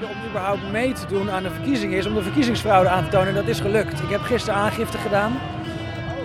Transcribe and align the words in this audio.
reden 0.00 0.16
om 0.16 0.28
überhaupt 0.28 0.72
mee 0.72 0.92
te 0.92 1.06
doen 1.06 1.30
aan 1.30 1.42
de 1.42 1.50
verkiezingen 1.50 1.98
is 1.98 2.06
om 2.06 2.14
de 2.14 2.22
verkiezingsfraude 2.22 2.88
aan 2.88 3.04
te 3.04 3.10
tonen. 3.10 3.28
En 3.28 3.34
dat 3.34 3.46
is 3.46 3.60
gelukt. 3.60 4.02
Ik 4.02 4.10
heb 4.10 4.20
gisteren 4.22 4.60
aangifte 4.60 4.98
gedaan. 4.98 5.38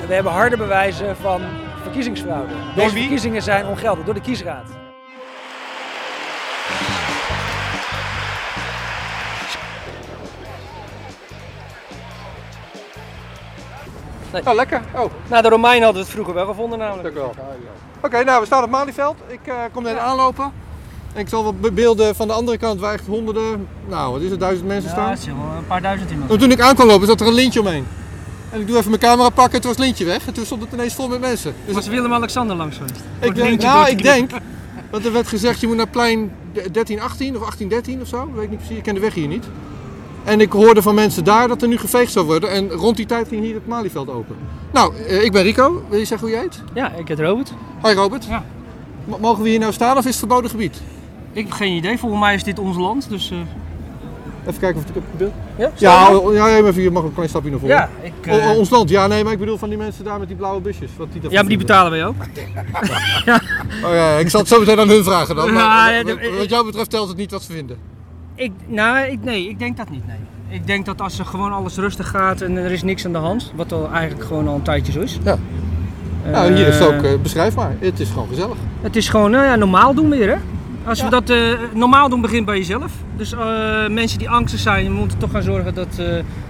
We 0.07 0.13
hebben 0.13 0.31
harde 0.31 0.57
bewijzen 0.57 1.17
van 1.17 1.41
verkiezingsfraude. 1.81 2.53
Deze 2.75 2.93
wie? 2.93 3.01
verkiezingen 3.01 3.41
zijn 3.41 3.65
ongeldig 3.65 4.05
door 4.05 4.13
de 4.13 4.21
kiesraad. 4.21 4.65
Nou, 14.43 14.55
lekker. 14.55 14.81
Oh, 14.95 15.11
Nou, 15.29 15.41
de 15.41 15.49
Romeinen 15.49 15.83
hadden 15.83 16.01
het 16.01 16.11
vroeger 16.11 16.33
wel 16.33 16.45
gevonden 16.45 16.79
namelijk. 16.79 17.03
dank 17.03 17.15
u 17.15 17.19
wel. 17.19 17.45
Oké, 18.01 18.23
nou, 18.23 18.39
we 18.39 18.45
staan 18.45 18.63
op 18.63 18.69
Malieveld. 18.69 19.17
Ik 19.27 19.47
eh, 19.47 19.55
kom 19.71 19.83
net 19.83 19.97
aanlopen. 19.97 20.51
Ik 21.15 21.29
zal 21.29 21.43
wat 21.43 21.73
beelden 21.75 22.15
van 22.15 22.27
de 22.27 22.33
andere 22.33 22.57
kant 22.57 22.79
waar 22.79 22.93
echt 22.93 23.05
honderden, 23.07 23.67
nou, 23.87 24.11
wat 24.11 24.21
is 24.21 24.29
het, 24.29 24.39
duizend 24.39 24.67
mensen 24.67 24.89
Ja, 24.89 24.95
staan. 24.95 25.09
het 25.09 25.19
is 25.19 25.25
wel 25.25 25.35
een 25.57 25.67
paar 25.67 25.81
duizend 25.81 26.11
iemand. 26.11 26.31
En 26.31 26.37
toen 26.39 26.51
ik 26.51 26.61
aankwam 26.61 26.87
lopen, 26.87 27.07
zat 27.07 27.21
er 27.21 27.27
een 27.27 27.33
lintje 27.33 27.59
omheen. 27.59 27.85
En 28.49 28.59
ik 28.59 28.67
doe 28.67 28.77
even 28.77 28.89
mijn 28.89 29.01
camera 29.01 29.29
pakken 29.29 29.53
en 29.53 29.61
toen 29.61 29.69
was 29.69 29.77
het 29.77 29.85
lintje 29.85 30.05
weg. 30.05 30.27
En 30.27 30.33
toen 30.33 30.45
stond 30.45 30.61
het 30.61 30.73
ineens 30.73 30.93
vol 30.93 31.07
met 31.07 31.19
mensen. 31.19 31.53
Dus 31.65 31.75
Was 31.75 31.87
Willem-Alexander 31.87 32.55
langs 32.55 32.77
geweest? 32.77 32.95
Ik 32.95 33.01
het 33.19 33.35
denk, 33.35 33.47
lintje 33.49 33.67
nou, 33.67 33.89
ik 33.89 34.03
denk, 34.03 34.31
want 34.91 35.05
er 35.05 35.11
werd 35.11 35.27
gezegd 35.27 35.59
je 35.61 35.67
moet 35.67 35.75
naar 35.75 35.87
plein 35.87 36.31
1318 36.53 37.35
of 37.35 37.39
1813 37.39 38.01
of 38.01 38.07
zo. 38.07 38.31
Weet 38.33 38.43
ik 38.43 38.49
niet 38.49 38.59
precies, 38.59 38.77
ik 38.77 38.83
ken 38.83 38.93
de 38.93 38.99
weg 38.99 39.13
hier 39.13 39.27
niet. 39.27 39.45
En 40.23 40.41
ik 40.41 40.51
hoorde 40.51 40.81
van 40.81 40.95
mensen 40.95 41.23
daar 41.23 41.47
dat 41.47 41.61
er 41.61 41.67
nu 41.67 41.77
geveegd 41.77 42.11
zou 42.11 42.25
worden. 42.25 42.51
En 42.51 42.69
rond 42.71 42.95
die 42.97 43.05
tijd 43.05 43.27
ging 43.27 43.43
hier 43.43 43.53
het 43.53 43.67
Malieveld 43.67 44.09
open. 44.09 44.35
Nou, 44.73 44.95
eh, 44.95 45.23
ik 45.23 45.31
ben 45.31 45.43
Rico. 45.43 45.83
Wil 45.89 45.99
je 45.99 46.05
zeggen 46.05 46.27
hoe 46.27 46.35
jij 46.35 46.45
heet? 46.45 46.61
Ja, 46.73 46.91
ik 46.93 47.07
heet 47.07 47.19
Robert. 47.19 47.51
Hoi 47.81 47.95
Robert. 47.95 48.25
Ja. 48.25 48.43
Mogen 49.19 49.43
we 49.43 49.49
hier 49.49 49.59
nou 49.59 49.73
staan 49.73 49.93
of 49.97 49.99
is 50.03 50.05
het 50.09 50.15
verboden 50.15 50.49
gebied? 50.49 50.81
Ik 51.33 51.43
heb 51.43 51.51
geen 51.51 51.73
idee. 51.75 51.97
Volgens 51.97 52.21
mij 52.21 52.35
is 52.35 52.43
dit 52.43 52.59
ons 52.59 52.77
land, 52.77 53.09
dus... 53.09 53.31
eh, 53.31 53.37
Even 54.47 54.59
kijken 54.59 54.81
of 54.83 54.89
ik 54.89 54.95
op 54.95 55.03
het 55.09 55.17
beeld... 55.17 55.31
ja, 55.57 55.71
Ja, 55.77 56.15
oh, 56.15 56.33
ja, 56.33 56.47
even, 56.57 56.73
hier 56.73 56.91
mag 56.91 57.03
een 57.03 57.13
klein 57.13 57.29
stapje 57.29 57.49
naar 57.49 57.59
voren. 57.59 57.75
Ja, 57.75 57.89
ik, 58.01 58.13
eh, 58.27 58.33
O- 58.33 58.49
o- 58.51 58.57
ons 58.57 58.69
land, 58.69 58.89
ja 58.89 59.07
nee, 59.07 59.23
maar 59.23 59.33
ik 59.33 59.39
bedoel 59.39 59.57
van 59.57 59.69
die 59.69 59.77
mensen 59.77 60.03
daar 60.03 60.19
met 60.19 60.27
die 60.27 60.37
blauwe 60.37 60.61
busjes. 60.61 60.89
Wat 60.97 61.07
die 61.11 61.21
ja, 61.21 61.29
maar 61.39 61.47
die 61.49 61.57
betalen 61.57 61.91
wij 61.91 62.05
ook. 62.05 62.15
Oh 63.85 63.93
ja, 63.93 64.17
ik 64.17 64.29
zal 64.29 64.39
het 64.39 64.49
zo 64.49 64.59
meteen 64.59 64.79
aan 64.79 64.89
hun 64.89 65.03
vragen 65.03 65.35
dan. 65.35 65.53
Maar 65.53 65.91
Ja, 65.93 65.97
ja, 65.97 66.03
wat- 66.37 66.49
jou 66.49 66.65
betreft 66.65 66.89
telt 66.89 67.07
het 67.07 67.17
niet 67.17 67.31
wat 67.31 67.41
ze 67.43 67.51
vinden. 67.51 67.77
Ik, 68.35 68.51
nou, 68.67 68.97
ik, 69.11 69.23
nee, 69.23 69.49
ik 69.49 69.59
denk 69.59 69.77
dat 69.77 69.89
niet, 69.89 70.07
nee. 70.07 70.15
Ik 70.59 70.67
denk 70.67 70.85
dat 70.85 71.01
als 71.01 71.19
er 71.19 71.25
gewoon 71.25 71.51
alles 71.53 71.75
rustig 71.75 72.09
gaat 72.09 72.41
en 72.41 72.57
er 72.57 72.71
is 72.71 72.83
niks 72.83 73.05
aan 73.05 73.11
de 73.11 73.17
hand, 73.17 73.51
wat 73.55 73.71
al 73.71 73.89
eigenlijk 73.93 74.25
gewoon 74.27 74.47
al 74.47 74.55
een 74.55 74.61
tijdje 74.61 74.91
zo 74.91 74.99
is. 74.99 75.19
Ja. 75.23 75.37
Nou, 76.31 76.53
hier 76.53 76.67
is 76.67 76.79
het 76.79 76.87
Eh, 76.89 76.95
ook 76.95 77.03
eh, 77.03 77.11
beschrijfbaar. 77.21 77.75
Het 77.79 77.99
is 77.99 78.09
gewoon 78.09 78.27
gezellig. 78.27 78.57
Het 78.81 78.95
is 78.95 79.09
gewoon 79.09 79.31
nou 79.31 79.45
ja, 79.45 79.55
normaal 79.55 79.93
doen 79.93 80.09
weer, 80.09 80.27
hè? 80.29 80.35
Als 80.85 80.97
Ja. 80.99 81.03
we 81.03 81.09
dat 81.09 81.29
eh, 81.29 81.37
normaal 81.73 82.09
doen, 82.09 82.21
begint 82.21 82.45
bij 82.45 82.57
jezelf. 82.57 82.91
Dus 83.15 83.33
eh, 83.33 83.87
mensen 83.87 84.19
die 84.19 84.29
angstig 84.29 84.59
zijn, 84.59 84.85
we 84.85 84.91
moeten 84.93 85.17
toch 85.17 85.31
gaan 85.31 85.41
zorgen 85.43 85.73
dat 85.73 85.87
eh, 85.97 86.05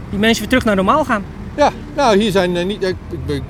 die 0.10 0.20
mensen 0.20 0.40
weer 0.40 0.50
terug 0.50 0.66
naar 0.66 0.76
normaal 0.76 1.06
gaan. 1.06 1.24
Ja, 1.56 1.72
nou 1.96 2.18
hier 2.18 2.32
zijn 2.32 2.68
niet, 2.68 2.84
ik, 2.84 2.96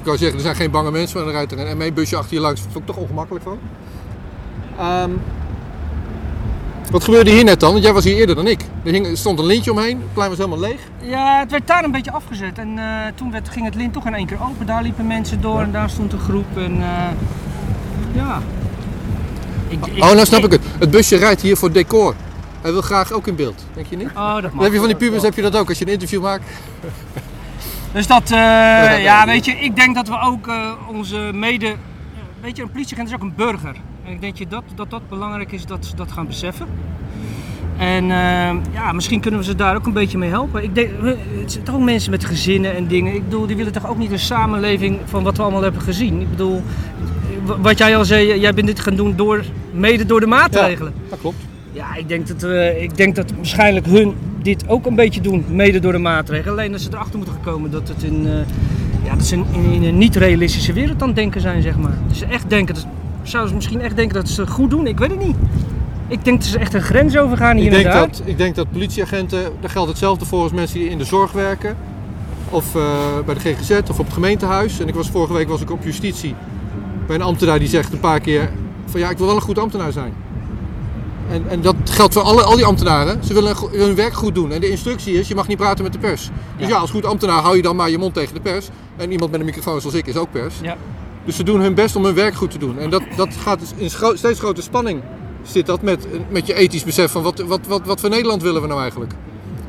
kan 0.04 0.18
zeggen, 0.18 0.38
er 0.38 0.44
zijn 0.44 0.56
geen 0.56 0.72
bange 0.72 0.92
mensen, 0.92 1.18
maar 1.18 1.28
er 1.28 1.34
rijdt 1.34 1.52
er 1.52 1.70
een 1.70 1.78
ME-busje 1.78 2.18
achter 2.18 2.34
je 2.34 2.40
langs. 2.42 2.62
Dat 2.62 2.72
vond 2.72 2.90
ik 2.90 2.96
toch 2.96 3.04
ongemakkelijk 3.04 3.44
van. 3.46 3.60
Ehm, 4.78 5.10
wat 6.92 7.04
gebeurde 7.04 7.32
hier 7.32 7.44
net 7.44 7.60
dan? 7.60 7.72
Want 7.72 7.84
jij 7.84 7.94
was 7.94 8.04
hier 8.04 8.16
eerder 8.16 8.36
dan 8.36 8.48
ik. 8.48 8.66
Er 8.84 8.92
hing, 8.92 9.08
er 9.08 9.18
stond 9.18 9.40
een 9.40 9.46
lintje 9.46 9.72
omheen, 9.72 9.98
het 9.98 10.14
plein 10.14 10.30
was 10.30 10.38
helemaal 10.38 10.60
leeg. 10.60 10.80
Ja, 11.02 11.40
het 11.40 11.52
werd 11.52 11.68
daar 11.68 11.84
een 11.84 11.92
beetje 11.92 12.12
afgezet. 12.12 12.58
En 12.58 12.80
toen 13.16 13.32
werd, 13.32 13.50
ging 13.50 13.66
het 13.66 13.76
lint 13.76 13.94
toch 13.94 14.06
in 14.06 14.14
één 14.14 14.26
keer 14.26 14.44
open. 14.44 14.66
Daar 14.66 14.84
liepen 14.84 15.08
mensen 15.08 15.42
door 15.42 15.62
en 15.62 15.72
daar 15.72 15.90
stond 15.90 16.14
een 16.14 16.20
groep. 16.20 16.58
En 16.58 16.84
ja. 18.14 18.42
Ik, 19.72 19.86
ik- 19.86 20.04
Oh, 20.04 20.12
nou 20.12 20.26
snap 20.26 20.44
ik 20.44 20.52
het. 20.52 20.62
Het 20.80 20.92
busje 20.92 21.16
rijdt 21.16 21.42
hier 21.42 21.58
voor 21.58 21.72
decor. 21.72 22.16
Hij 22.62 22.72
wil 22.72 22.82
graag 22.82 23.12
ook 23.12 23.28
in 23.28 23.36
beeld, 23.36 23.66
denk 23.74 23.88
je 23.90 23.98
niet? 23.98 24.08
Oh, 24.16 24.34
dat 24.34 24.42
Dan 24.42 24.52
mag. 24.54 24.64
heb 24.64 24.72
je 24.74 24.78
van 24.80 24.88
die 24.88 24.98
pubers 24.98 25.24
heb 25.24 25.36
je 25.36 25.42
dat 25.42 25.56
ook 25.58 25.70
als 25.70 25.78
je 25.80 25.86
een 25.86 25.92
interview 25.92 26.22
maakt. 26.22 26.44
Dus 27.94 28.08
dat, 28.08 28.24
eh, 28.24 28.38
ja. 28.38 28.92
ja, 28.92 29.26
weet 29.26 29.46
je, 29.46 29.52
ik 29.52 29.76
denk 29.76 29.96
dat 29.96 30.08
we 30.08 30.20
ook 30.20 30.48
eh, 30.48 30.72
onze 30.88 31.18
mede. 31.34 31.76
Weet 32.42 32.56
je, 32.58 32.64
een 32.64 32.72
politieagent 32.72 33.08
is 33.10 33.16
ook 33.16 33.22
een 33.22 33.34
burger. 33.36 33.76
En 34.06 34.12
ik 34.12 34.22
denk 34.22 34.38
je 34.38 34.48
dat, 34.48 34.64
dat 34.76 34.90
dat 34.90 35.10
belangrijk 35.10 35.52
is 35.52 35.66
dat 35.66 35.86
ze 35.86 35.96
dat 35.96 36.12
gaan 36.12 36.28
beseffen. 36.28 36.68
En 37.78 38.04
eh, 38.12 38.74
ja, 38.74 38.92
misschien 38.92 39.20
kunnen 39.22 39.40
we 39.40 39.46
ze 39.46 39.56
daar 39.56 39.76
ook 39.76 39.86
een 39.86 39.94
beetje 39.94 40.18
mee 40.18 40.30
helpen. 40.30 40.64
Ik 40.64 40.76
denk, 40.76 40.90
het 41.40 41.52
zijn 41.52 41.64
toch 41.64 41.76
ook 41.76 41.82
mensen 41.82 42.12
met 42.12 42.26
gezinnen 42.26 42.76
en 42.76 42.88
dingen. 42.88 43.14
Ik 43.16 43.24
bedoel, 43.24 43.46
die 43.48 43.56
willen 43.56 43.72
toch 43.72 43.88
ook 43.88 43.98
niet 43.98 44.12
een 44.12 44.20
samenleving 44.20 45.00
van 45.06 45.24
wat 45.24 45.38
we 45.38 45.44
allemaal 45.44 45.62
hebben 45.64 45.82
gezien. 45.82 46.22
Ik 46.22 46.30
bedoel, 46.30 46.64
wat 47.62 47.78
jij 47.78 47.98
al 47.98 48.06
zei, 48.06 48.40
jij 48.40 48.54
bent 48.54 48.68
dit 48.68 48.80
gaan 48.80 48.96
doen 48.96 49.16
door, 49.16 49.46
mede 49.72 50.06
door 50.06 50.20
de 50.20 50.26
maatregelen. 50.26 50.94
Dat 51.10 51.20
klopt. 51.20 51.38
Ja, 51.72 51.96
ik 51.96 52.08
denk, 52.08 52.28
dat, 52.28 52.44
eh, 52.44 52.82
ik 52.82 52.98
denk 52.98 53.16
dat 53.16 53.32
waarschijnlijk 53.36 53.86
hun 53.86 54.16
dit 54.42 54.68
ook 54.68 54.86
een 54.86 54.96
beetje 54.96 55.22
doen, 55.22 55.46
mede 55.50 55.80
door 55.80 55.92
de 55.92 55.98
maatregelen. 55.98 56.54
Alleen 56.54 56.72
dat 56.72 56.82
ze 56.82 56.90
erachter 56.92 57.18
moeten 57.18 57.38
komen 57.44 57.72
dat 57.72 57.88
het 57.88 58.04
in, 58.04 58.28
eh, 58.28 58.34
ja, 59.04 59.16
dat 59.16 59.26
ze 59.26 59.36
in, 59.36 59.46
in, 59.52 59.72
in 59.72 59.84
een 59.84 59.98
niet-realistische 59.98 60.74
wereld 60.74 61.02
aan 61.02 61.08
het 61.08 61.18
denken 61.18 61.42
zijn, 61.42 61.62
zeg 61.62 61.78
maar. 61.78 61.98
Dus 62.08 62.18
ze 62.18 62.26
echt 62.26 62.50
denken, 62.50 62.76
dat, 62.76 62.86
zouden 63.24 63.50
ze 63.50 63.56
misschien 63.56 63.82
echt 63.82 63.96
denken 63.96 64.16
dat 64.16 64.30
ze 64.30 64.42
het 64.42 64.50
goed 64.50 64.70
doen? 64.70 64.88
Ik 64.88 65.00
weet 65.00 65.10
het 65.10 65.26
niet. 65.26 65.36
Ik 66.08 66.26
denk 66.26 66.40
dat 66.40 66.50
ze 66.50 66.60
echt 66.60 66.74
een 66.74 66.82
grens 66.82 67.18
overgaan 67.18 67.58
hier 67.58 67.66
Ik 67.66 67.78
en 67.78 67.84
denk, 67.84 67.94
dat, 67.94 68.22
ik 68.26 68.38
denk 68.38 68.56
dat 68.56 68.72
politieagenten, 68.72 69.42
daar 69.60 69.70
geldt 69.70 69.90
hetzelfde 69.90 70.26
voor 70.26 70.44
als 70.44 70.52
mensen 70.52 70.80
die 70.80 70.90
in 70.90 70.98
de 70.98 71.04
zorg 71.04 71.32
werken. 71.32 71.76
Of 72.50 72.76
eh, 72.76 72.82
bij 73.26 73.34
de 73.34 73.40
GGZ 73.40 73.72
of 73.90 74.00
op 74.00 74.06
het 74.06 74.14
gemeentehuis. 74.14 74.80
En 74.80 74.88
ik 74.88 74.96
was, 74.96 75.10
vorige 75.10 75.34
week 75.34 75.48
was 75.48 75.62
ik 75.62 75.72
op 75.72 75.84
justitie 75.84 76.36
een 77.16 77.22
ambtenaar 77.22 77.60
die 77.60 77.68
zegt 77.68 77.94
een 77.94 78.00
paar 78.00 78.20
keer 78.20 78.52
van 78.86 79.00
ja, 79.00 79.10
ik 79.10 79.18
wil 79.18 79.28
wel 79.28 79.36
een 79.36 79.42
goed 79.42 79.60
ambtenaar 79.60 79.92
zijn. 79.92 80.14
En, 81.32 81.44
en 81.50 81.62
dat 81.62 81.76
geldt 81.84 82.14
voor 82.14 82.22
alle, 82.22 82.44
al 82.44 82.56
die 82.56 82.66
ambtenaren. 82.66 83.24
Ze 83.24 83.34
willen 83.34 83.56
hun 83.72 83.96
werk 83.96 84.14
goed 84.14 84.36
doen. 84.36 84.52
En 84.52 84.62
de 84.62 84.70
instructie 84.70 85.14
is, 85.14 85.28
je 85.28 85.36
mag 85.36 85.48
niet 85.48 85.58
praten 85.58 85.84
met 85.84 85.94
de 85.94 86.00
pers. 86.00 86.30
Dus 86.58 86.68
ja, 86.68 86.78
als 86.78 86.92
goed 86.92 87.06
ambtenaar 87.06 87.42
hou 87.42 87.56
je 87.56 87.62
dan 87.62 87.76
maar 87.76 87.90
je 87.90 87.98
mond 87.98 88.14
tegen 88.14 88.34
de 88.34 88.42
pers. 88.42 88.70
En 88.98 89.12
iemand 89.12 89.32
met 89.32 89.40
een 89.40 89.46
microfoon 89.46 89.82
zoals 89.82 89.96
ik 89.96 90.08
is 90.08 90.16
ook 90.16 90.32
pers. 90.32 90.56
Ja. 90.62 90.78
Dus 91.26 91.36
ze 91.36 91.44
doen 91.44 91.62
hun 91.62 91.74
best 91.74 91.96
om 91.96 92.06
hun 92.06 92.14
werk 92.14 92.36
goed 92.36 92.52
te 92.52 92.58
doen. 92.58 92.80
En 92.80 92.90
dat, 92.90 93.02
dat 93.16 93.34
gaat 93.44 93.60
dus 93.60 93.72
in 93.76 93.90
steeds 94.18 94.40
grotere 94.40 94.62
spanning 94.62 95.02
zit 95.44 95.66
dat 95.66 95.82
met, 95.82 96.08
met 96.30 96.48
je 96.48 96.54
ethisch 96.54 96.84
besef 96.84 97.12
van 97.12 97.24
wat, 97.24 97.40
wat, 97.40 97.60
wat, 97.68 97.86
wat 97.86 98.00
voor 98.00 98.10
Nederland 98.10 98.42
willen 98.42 98.62
we 98.62 98.68
nou 98.68 98.82
eigenlijk. 98.82 99.14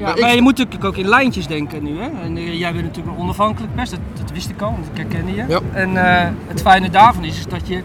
Ja, 0.02 0.08
Maar 0.08 0.18
maar 0.20 0.28
ik- 0.28 0.34
je 0.34 0.42
moet 0.42 0.56
natuurlijk 0.58 0.84
ook 0.84 0.96
in 0.96 1.08
lijntjes 1.08 1.46
denken 1.46 1.82
nu. 1.82 1.98
Hè? 2.00 2.08
En 2.24 2.36
eh, 2.36 2.58
jij 2.58 2.72
bent 2.72 2.84
natuurlijk 2.84 3.16
een 3.16 3.22
onafhankelijk 3.22 3.74
pers, 3.74 3.90
dat, 3.90 3.98
dat 4.20 4.30
wist 4.30 4.48
ik 4.50 4.62
al, 4.62 4.70
want 4.70 4.86
ik 4.92 4.96
herkende 4.96 5.34
je. 5.34 5.44
Ja. 5.48 5.60
En 5.72 5.96
eh, 6.24 6.28
het 6.46 6.60
fijne 6.60 6.90
daarvan 6.90 7.24
is, 7.24 7.38
is 7.38 7.46
dat 7.46 7.60
je 7.68 7.80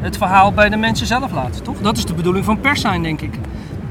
het 0.00 0.16
verhaal 0.16 0.52
bij 0.52 0.68
de 0.68 0.76
mensen 0.76 1.06
zelf 1.06 1.32
laat, 1.32 1.64
toch? 1.64 1.76
Dat 1.80 1.96
is 1.96 2.04
de 2.04 2.14
bedoeling 2.14 2.44
van 2.44 2.60
pers 2.60 2.80
zijn, 2.80 3.02
denk 3.02 3.20
ik. 3.20 3.34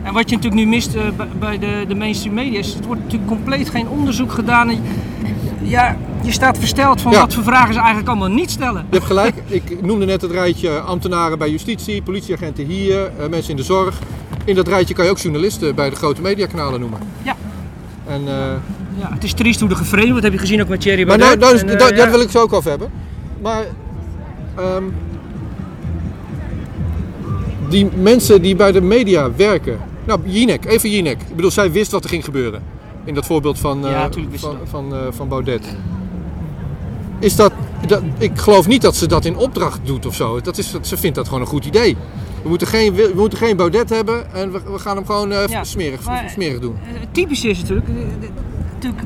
En 0.03 0.13
wat 0.13 0.29
je 0.29 0.35
natuurlijk 0.35 0.63
nu 0.63 0.69
mist 0.69 0.95
eh, 0.95 1.01
bij- 1.39 1.59
de, 1.59 1.85
de 1.87 1.95
mainstream 1.95 2.35
media 2.35 2.59
is, 2.59 2.75
er 2.75 2.85
wordt 2.85 3.01
natuurlijk 3.01 3.29
compleet 3.29 3.69
geen 3.69 3.87
onderzoek 3.87 4.31
gedaan. 4.31 4.69
En, 4.69 4.81
ja, 5.61 5.97
je 6.21 6.31
staat 6.31 6.57
versteld 6.57 7.01
van 7.01 7.11
Ja. 7.11 7.19
wat 7.19 7.33
voor 7.33 7.43
vragen 7.43 7.73
ze 7.73 7.79
eigenlijk 7.79 8.09
allemaal 8.09 8.29
niet 8.29 8.51
stellen. 8.51 8.85
Je 8.89 8.95
hebt 8.95 9.05
gelijk, 9.05 9.35
ik 9.47 9.81
noemde 9.81 10.05
net 10.05 10.21
het 10.21 10.31
rijtje 10.31 10.79
ambtenaren 10.79 11.37
bij 11.37 11.49
justitie, 11.49 12.01
politieagenten 12.01 12.65
hier, 12.65 13.11
mensen 13.29 13.51
in 13.51 13.57
de 13.57 13.63
zorg. 13.63 13.99
In 14.45 14.55
dat 14.55 14.67
rijtje 14.67 14.93
kan 14.93 15.05
je 15.05 15.11
ook 15.11 15.17
journalisten 15.17 15.75
bij 15.75 15.89
de 15.89 15.95
grote 15.95 16.21
mediakanalen 16.21 16.79
noemen. 16.79 16.99
Ja. 17.21 17.35
En, 18.13 18.27
eh, 18.27 18.53
Ja, 18.99 19.09
het 19.13 19.23
is 19.23 19.33
triest 19.33 19.59
hoe 19.59 19.69
de 19.69 19.75
gevreemd 19.75 20.09
wordt, 20.09 20.23
heb 20.23 20.33
je 20.33 20.39
gezien 20.39 20.61
ook 20.61 20.67
met 20.67 20.81
Thierry 20.81 21.07
maar 21.07 21.17
Baudet. 21.17 21.39
nou, 21.39 21.53
nou 21.53 21.63
En, 21.63 21.73
eh, 21.73 21.79
dat, 21.79 21.89
ja. 21.89 21.95
dat 21.95 22.09
wil 22.09 22.21
ik 22.21 22.29
zo 22.29 22.41
ook 22.41 22.53
over 22.53 22.69
hebben. 22.69 22.89
Maar 23.41 23.65
ehm, 24.55 24.83
die 27.69 27.89
mensen 27.95 28.41
die 28.41 28.55
bij 28.55 28.71
de 28.71 28.81
media 28.81 29.29
werken. 29.35 29.79
Nou, 30.05 30.19
Jinek, 30.23 30.65
even 30.65 30.89
Jinek. 30.89 31.21
Ik 31.21 31.35
bedoel, 31.35 31.51
zij 31.51 31.71
wist 31.71 31.91
wat 31.91 32.03
er 32.03 32.09
ging 32.09 32.25
gebeuren. 32.25 32.63
In 33.05 33.13
dat 33.13 33.25
voorbeeld 33.25 33.59
van, 33.59 33.85
eh, 33.85 33.91
Ja, 33.91 34.11
ze 34.11 34.27
van, 34.33 34.57
van, 34.63 34.93
eh, 34.93 34.99
van 35.09 35.27
Baudet. 35.27 35.65
Is 37.19 37.35
dat, 37.35 37.53
dat, 37.87 38.01
ik 38.17 38.39
geloof 38.39 38.67
niet 38.67 38.81
dat 38.81 38.95
ze 38.95 39.07
dat 39.07 39.25
in 39.25 39.35
opdracht 39.37 39.79
doet 39.83 40.05
of 40.05 40.15
zo. 40.15 40.41
Dat 40.41 40.57
is, 40.57 40.75
ze 40.81 40.97
vindt 40.97 41.15
dat 41.15 41.25
gewoon 41.25 41.41
een 41.41 41.47
goed 41.47 41.65
idee. 41.65 41.97
We 42.43 42.49
moeten 42.49 42.67
geen, 42.67 42.93
we 42.93 43.11
moeten 43.15 43.37
geen 43.37 43.55
Baudet 43.57 43.89
hebben 43.89 44.33
en 44.33 44.51
we, 44.51 44.61
we 44.71 44.79
gaan 44.79 44.95
hem 44.95 45.05
gewoon 45.05 45.31
eh, 45.31 45.47
Ja, 45.47 45.63
smerig, 45.63 46.03
maar- 46.05 46.29
smerig 46.29 46.59
doen. 46.59 46.77
Eh, 46.87 46.99
typisch 47.11 47.45
is 47.45 47.59
natuurlijk, 47.59 47.87
eh, 47.87 47.95
eh, 47.95 48.29
natuurlijk 48.73 49.03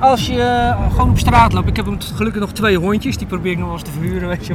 als 0.00 0.26
je 0.26 0.42
eh, 0.42 0.90
gewoon 0.90 1.10
op 1.10 1.18
straat 1.18 1.52
loopt. 1.52 1.68
Ik 1.68 1.76
heb 1.76 1.84
hem 1.86 1.98
gelukkig 2.14 2.40
nog 2.40 2.52
twee 2.52 2.76
hondjes, 2.78 3.16
die 3.16 3.26
probeer 3.26 3.52
ik 3.52 3.58
nog 3.58 3.66
wel 3.66 3.74
eens 3.76 3.84
te 3.84 3.90
verhuren, 3.90 4.28
weet 4.28 4.46
je. 4.46 4.54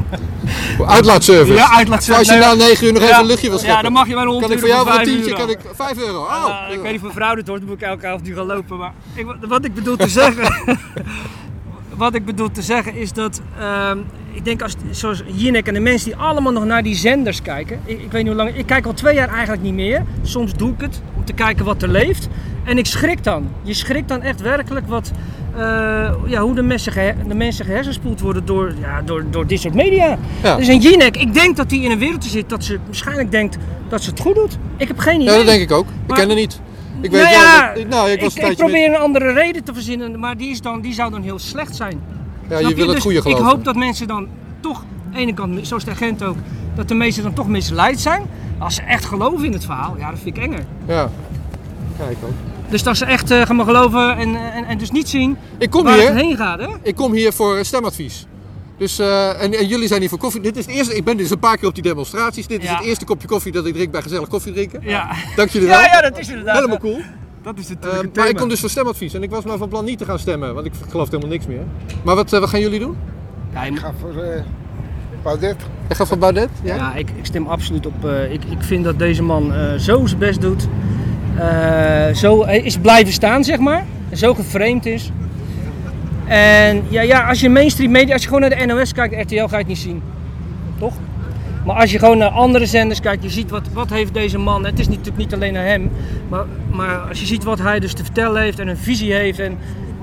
Uitlaatservice. 0.88 1.54
Ja, 1.54 1.72
uitlaatservice. 1.76 2.32
Als 2.32 2.40
je 2.40 2.46
Nee, 2.48 2.58
na 2.58 2.66
negen 2.66 2.86
uur 2.88 2.94
nog 2.94 3.02
even 3.02 3.14
Ja, 3.14 3.20
een 3.22 3.26
luchtje 3.26 3.48
wil 3.50 3.58
Ja, 3.58 3.64
scheppen. 3.64 3.84
dan 3.84 3.92
mag 3.94 4.08
je 4.08 4.16
mijn 4.16 4.28
hond 4.28 4.42
kan 4.42 4.52
ik 4.52 4.60
voor 4.60 4.68
jou 4.68 4.88
voor 4.90 4.98
een 5.00 5.04
tientje 5.04 5.24
euro. 5.32 5.38
kan 5.38 5.50
ik 5.50 5.60
5 5.74 5.98
euro. 5.98 6.20
Oh, 6.20 6.46
Ja, 6.48 6.68
ik 6.68 6.82
weet 6.82 6.92
niet 6.92 7.04
een 7.04 7.12
vrouw 7.12 7.36
dit 7.36 7.48
hoort, 7.48 7.60
dan 7.60 7.70
moet 7.70 7.82
ik 7.82 7.88
elke 7.88 8.08
avond 8.08 8.24
nu 8.24 8.36
gaan 8.36 8.46
lopen. 8.46 8.78
Maar 8.78 8.94
ik, 9.14 9.26
wat 9.48 9.66
ik 9.66 9.74
bedoel 9.74 9.96
te 9.96 10.08
zeggen. 10.10 10.78
wat 12.04 12.14
ik 12.16 12.26
bedoel 12.26 12.52
te 12.52 12.62
zeggen 12.62 12.96
is 12.96 13.14
dat. 13.14 13.42
ehm, 13.60 13.98
ik 14.34 14.46
denk 14.46 14.62
als, 14.62 14.76
zoals 14.92 15.24
Jinek 15.34 15.68
en 15.68 15.74
de 15.74 15.80
mensen 15.80 16.10
die 16.12 16.20
allemaal 16.20 16.52
nog 16.52 16.66
naar 16.66 16.84
die 16.84 16.96
zenders 16.96 17.42
kijken. 17.42 17.80
Ik, 17.86 18.02
ik 18.02 18.12
weet 18.12 18.24
niet 18.24 18.34
hoe 18.34 18.44
lang. 18.44 18.56
Ik 18.58 18.66
kijk 18.66 18.86
al 18.86 18.94
twee 18.94 19.16
jaar 19.16 19.30
eigenlijk 19.30 19.62
niet 19.62 19.74
meer. 19.74 20.04
Soms 20.22 20.54
doe 20.54 20.70
ik 20.74 20.82
het 20.82 21.02
om 21.18 21.26
te 21.26 21.34
kijken 21.34 21.66
wat 21.66 21.82
er 21.82 21.90
leeft. 21.90 22.28
En 22.64 22.78
ik 22.78 22.86
schrik 22.86 23.24
dan. 23.24 23.48
Je 23.62 23.74
schrikt 23.74 24.08
dan 24.08 24.22
echt 24.22 24.42
werkelijk 24.42 24.88
wat. 24.88 25.12
eh, 25.56 25.62
ja, 26.26 26.42
hoe 26.42 26.56
de 26.56 26.62
mensen, 26.62 26.94
de 27.28 27.36
mensen 27.36 27.66
gehersenspoeld 27.66 28.20
worden 28.22 28.46
door, 28.46 28.74
ja, 28.82 29.02
door, 29.02 29.26
door 29.30 29.48
dit 29.48 29.60
soort 29.62 29.74
media. 29.74 30.18
Ja. 30.44 30.56
Dus 30.56 30.68
een 30.68 30.80
Jinek, 30.80 31.18
ik 31.18 31.34
denk 31.34 31.56
dat 31.56 31.72
hij 31.72 31.80
in 31.80 31.92
een 31.92 32.00
wereld 32.00 32.24
zit 32.26 32.50
dat 32.50 32.64
ze 32.64 32.80
waarschijnlijk 32.86 33.32
denkt 33.32 33.58
dat 33.90 34.04
ze 34.04 34.10
het 34.10 34.20
goed 34.20 34.36
doet. 34.36 34.58
Ik 34.78 34.88
heb 34.88 34.98
geen 35.00 35.16
idee. 35.22 35.32
Ja, 35.32 35.38
dat 35.38 35.46
denk 35.46 35.62
ik 35.62 35.72
ook. 35.72 35.86
Ik 36.08 36.14
ken 36.14 36.30
het 36.30 36.38
niet. 36.38 36.62
Ik 37.02 37.12
weet 37.12 37.22
nou 37.22 37.34
wel 37.34 37.42
ja, 37.44 37.74
dat- 37.74 37.88
nou, 37.88 38.10
ik 38.10 38.22
was 38.22 38.36
ik, 38.36 38.56
probeer 38.56 38.88
een 38.90 38.96
andere 38.98 39.32
reden 39.34 39.64
te 39.64 39.74
verzinnen, 39.74 40.20
maar 40.20 40.38
die, 40.38 40.50
is 40.52 40.62
dan, 40.62 40.82
die 40.82 40.94
zou 40.94 41.12
dan 41.12 41.22
heel 41.22 41.40
slecht 41.40 41.76
zijn. 41.76 42.02
Ja, 42.50 42.60
je 42.60 42.76
wil 42.76 42.86
het 42.86 42.94
Dus 42.94 43.02
goede 43.04 43.18
Ik 43.18 43.24
geloven. 43.24 43.46
hoop 43.46 43.64
dat 43.64 43.76
mensen 43.76 44.08
dan 44.08 44.28
toch, 44.60 44.78
aan 44.80 45.12
de 45.12 45.18
ene 45.18 45.34
kant, 45.34 45.68
zoals 45.68 45.84
de 45.84 45.92
agent 45.92 46.24
ook, 46.24 46.36
dat 46.76 46.88
de 46.88 46.94
meesten 46.94 47.24
dan 47.24 47.34
toch 47.34 47.48
misleid 47.48 48.00
zijn. 48.00 48.26
Als 48.58 48.76
ze 48.76 48.82
echt 48.82 49.06
geloven 49.06 49.46
in 49.46 49.54
het 49.54 49.66
verhaal, 49.66 49.96
ja, 49.98 50.10
dat 50.10 50.20
vind 50.20 50.38
ik 50.38 50.44
enger. 50.44 50.66
Ja. 50.88 51.10
ik 52.10 52.18
ook. 52.24 52.32
Dus 52.70 52.84
dat 52.84 52.98
ze 52.98 53.06
echt 53.06 53.32
eh, 53.32 53.42
gaan 53.42 53.64
geloven 53.64 54.18
en, 54.18 54.36
en, 54.36 54.66
en 54.66 54.78
dus 54.78 54.92
niet 54.92 55.10
zien 55.10 55.38
Ik 55.58 55.70
kom 55.70 55.84
waar 55.84 55.98
hier, 55.98 56.08
het 56.08 56.22
heen 56.22 56.38
gaat, 56.38 56.60
hè? 56.60 56.68
ik 56.82 56.96
kom 56.96 57.14
hier 57.14 57.34
voor 57.34 57.58
eh, 57.58 57.64
stemadvies. 57.64 58.26
Dus, 58.78 59.00
eh, 59.00 59.44
en, 59.44 59.54
en 59.54 59.68
jullie 59.68 59.88
zijn 59.88 60.00
hier 60.00 60.10
voor 60.10 60.18
koffie. 60.18 60.42
Dit 60.42 60.58
is 60.58 60.66
het 60.66 60.76
eerste, 60.76 60.96
ik 60.96 61.04
ben 61.04 61.18
dus 61.18 61.30
een 61.30 61.40
paar 61.40 61.58
keer 61.58 61.68
op 61.68 61.74
die 61.74 61.84
demonstraties. 61.84 62.48
Dit 62.48 62.64
is 62.64 62.70
het 62.70 62.82
eerste 62.82 63.06
kopje 63.06 63.28
koffie 63.28 63.52
dat 63.52 63.66
ik 63.66 63.74
drink 63.74 63.92
bij 63.92 64.02
gezellig 64.02 64.28
koffie 64.28 64.54
drinken. 64.54 64.82
Ja. 64.84 65.10
Dank 65.36 65.50
jullie 65.50 65.68
wel. 65.68 65.80
Ja, 65.80 65.86
ja, 65.86 66.02
dat 66.02 66.20
is 66.20 66.30
inderdaad. 66.30 66.56
Helemaal 66.56 66.78
cool. 66.80 67.02
Dat 67.44 67.58
is 67.58 67.70
het, 67.70 67.86
Eh, 67.86 67.92
maar 68.16 68.30
ik 68.30 68.36
kom 68.36 68.50
dus 68.50 68.60
voor 68.60 68.70
stemadvies 68.70 69.14
en 69.14 69.24
ik 69.24 69.30
was 69.30 69.44
maar 69.44 69.58
van 69.58 69.70
plan 69.70 69.86
niet 69.86 69.98
te 69.98 70.06
gaan 70.06 70.20
stemmen, 70.20 70.54
want 70.54 70.66
ik 70.66 70.74
geloof 70.90 71.06
helemaal 71.10 71.30
niks 71.32 71.48
meer. 71.48 71.62
Maar 72.04 72.16
wat, 72.16 72.34
eh, 72.34 72.40
wat 72.40 72.50
gaan 72.50 72.60
jullie 72.60 72.80
doen? 72.80 72.96
Ja, 73.54 73.70
moet- 73.70 73.80
ga 73.80 73.92
voor 74.00 74.24
eh 74.24 74.42
Baudet. 75.24 75.56
Jij 75.88 75.96
gaat 75.96 76.08
voor 76.08 76.18
Baudet? 76.18 76.50
Ja? 76.64 76.76
Ja, 76.76 76.94
ik, 76.96 77.10
ik 77.10 77.26
stem 77.26 77.48
absoluut 77.48 77.86
op. 77.86 78.06
eh, 78.06 78.32
ik, 78.32 78.44
ik 78.44 78.62
vind 78.64 78.84
dat 78.84 79.00
deze 79.00 79.24
man 79.24 79.54
eh, 79.54 79.74
zo 79.74 80.06
zijn 80.06 80.20
best 80.20 80.42
doet. 80.42 80.68
eh, 81.38 82.14
zo 82.14 82.46
hij 82.46 82.60
is 82.62 82.78
blijven 82.78 83.14
staan, 83.14 83.44
zeg 83.44 83.60
maar. 83.60 83.86
Zo 84.14 84.34
geframed 84.34 84.86
is. 84.86 85.12
En 86.28 86.84
ja, 86.90 87.02
ja, 87.02 87.28
als 87.30 87.40
je 87.42 87.50
mainstream 87.50 87.92
media, 87.92 88.14
als 88.14 88.22
je 88.22 88.28
gewoon 88.28 88.50
naar 88.50 88.58
de 88.58 88.66
NOS 88.66 88.94
kijkt, 88.94 89.16
RTL 89.32 89.36
ga 89.46 89.50
je 89.52 89.58
het 89.58 89.68
niet 89.68 89.78
zien. 89.78 90.02
Toch? 90.80 90.94
Maar 91.66 91.76
als 91.76 91.92
je 91.92 92.00
gewoon 92.00 92.18
naar 92.18 92.30
andere 92.30 92.66
zenders 92.66 93.00
kijkt, 93.00 93.24
je 93.24 93.30
ziet 93.30 93.50
wat, 93.50 93.68
wat 93.74 93.90
heeft 93.90 94.14
deze 94.14 94.38
man. 94.38 94.66
Het 94.66 94.80
is 94.80 94.88
niet- 94.88 94.98
natuurlijk 94.98 95.24
niet 95.26 95.34
alleen 95.34 95.54
naar 95.54 95.66
hem. 95.66 95.92
Maar, 96.30 96.46
maar 96.72 96.98
als 96.98 97.20
je 97.20 97.26
ziet 97.26 97.44
wat 97.44 97.60
hij 97.60 97.80
dus 97.80 97.94
te 97.94 98.04
vertellen 98.04 98.42
heeft 98.42 98.60
en 98.60 98.68
een 98.68 98.78
visie 98.78 99.14
heeft. 99.14 99.40
En, 99.40 99.58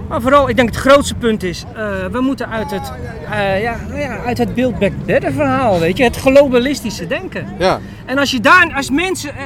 maar 0.08 0.20
vooral, 0.20 0.48
ik 0.48 0.56
denk 0.56 0.68
het 0.68 0.78
grootste 0.78 1.14
punt 1.14 1.42
is, 1.42 1.64
eh, 1.74 1.82
we 2.12 2.20
moeten 2.20 2.48
uit 2.48 2.70
het, 2.70 2.92
eh, 3.30 3.62
ja, 3.62 3.76
nou 3.88 4.00
ja, 4.00 4.16
uit 4.18 4.38
het 4.38 4.54
Build 4.54 4.78
Back 4.78 4.92
Better 5.04 5.32
verhaal, 5.32 5.78
weet 5.80 5.96
je. 5.96 6.04
Het 6.04 6.16
globalistische 6.16 7.06
denken. 7.06 7.46
Ja. 7.58 7.80
En 8.04 8.18
als 8.18 8.30
je 8.30 8.40
daar, 8.40 8.72
als 8.76 8.90
mensen 8.90 9.36
eh, 9.36 9.44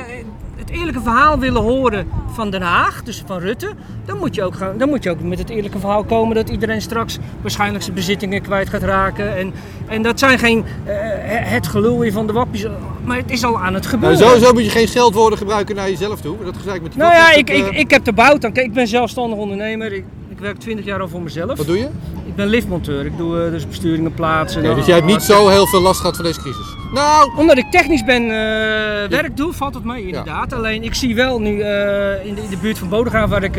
eerlijke 0.75 1.01
verhaal 1.01 1.39
willen 1.39 1.63
horen 1.63 2.09
van 2.33 2.51
Den 2.51 2.63
Haag, 2.63 3.03
dus 3.03 3.23
van 3.27 3.39
Rutte, 3.39 3.71
dan 4.05 4.19
moet 4.19 4.35
je 4.35 4.43
ook, 4.43 4.55
gaan, 4.55 4.79
dan 4.79 4.89
moet 4.89 5.03
je 5.03 5.11
ook 5.11 5.21
met 5.21 5.39
het 5.39 5.51
eerlijke 5.51 5.79
verhaal 5.79 6.05
komen 6.05 6.35
dat 6.35 6.49
iedereen 6.49 6.81
straks 6.83 7.19
waarschijnlijk 7.41 7.83
zijn 7.83 7.95
bezittingen 7.97 8.43
kwijt 8.43 8.69
gaat 8.69 8.83
raken. 8.83 9.37
En, 9.37 9.53
en 9.87 10.03
dat 10.03 10.19
zijn 10.19 10.39
geen 10.39 10.65
eh, 10.85 10.95
het 11.29 11.67
gelul 11.67 11.99
weer 11.99 12.13
van 12.13 12.27
de 12.27 12.33
wappies, 12.33 12.67
maar 13.05 13.17
het 13.17 13.31
is 13.31 13.45
al 13.45 13.59
aan 13.59 13.75
het 13.75 13.83
Nou, 13.83 13.95
gebeuren. 13.95 14.19
sowieso 14.19 14.53
moet 14.53 14.65
je 14.65 14.71
geen 14.71 14.89
scheldwoorden 14.89 15.39
gebruiken 15.39 15.77
naar 15.77 15.91
jezelf 15.91 16.21
toe. 16.21 16.37
Dat 16.45 16.75
ik 16.75 16.83
met 16.83 16.93
die 16.93 17.01
Nou 17.01 17.15
ja, 17.15 17.33
ik, 17.33 17.51
ik, 17.51 17.67
eh, 17.67 17.79
ik 17.79 17.91
heb 17.91 18.05
de 18.05 18.13
bout 18.13 18.45
aan. 18.45 18.53
Kijk, 18.53 18.67
ik 18.67 18.73
ben 18.73 18.87
zelfstandig 18.89 19.39
ondernemer. 19.39 19.93
Ik, 19.93 20.05
ik 20.35 20.41
werk 20.41 20.59
20 20.59 20.85
jaar 20.85 21.01
al 21.01 21.09
voor 21.09 21.23
mezelf. 21.23 21.57
Wat 21.57 21.67
doe 21.67 21.79
je? 21.79 21.89
Ik 22.27 22.35
ben 22.35 22.47
liftmonteur. 22.47 23.07
Ik 23.07 23.17
doe 23.17 23.45
eh, 23.45 23.51
dus 23.51 23.67
besturingen 23.69 24.15
plaatsen. 24.15 24.65
En 24.65 24.75
dus 24.75 24.87
jij 24.87 24.95
hebt 24.95 25.07
niet 25.07 25.23
zo 25.23 25.49
heel 25.49 25.67
veel 25.67 25.81
last 25.81 26.01
gehad 26.01 26.17
van 26.17 26.25
deze 26.25 26.41
crisis. 26.41 26.77
Nou, 26.93 27.37
Omdat 27.37 27.59
ik 27.59 27.71
technisch 27.71 28.05
ben, 28.05 28.23
eh, 28.23 29.09
werk 29.09 29.37
doe, 29.37 29.53
valt 29.53 29.75
het 29.75 29.85
mee 29.85 30.07
inderdaad. 30.07 30.53
Alleen 30.53 30.83
ik 30.83 30.95
zie 30.95 31.15
wel 31.15 31.41
nu 31.41 31.61
eh, 31.61 32.27
in, 32.27 32.35
de, 32.35 32.43
in 32.43 32.51
de 32.51 32.57
buurt 32.61 32.79
van 32.79 32.89
Bodegraaf, 32.89 33.31
waar 33.31 33.43
ik, 33.43 33.57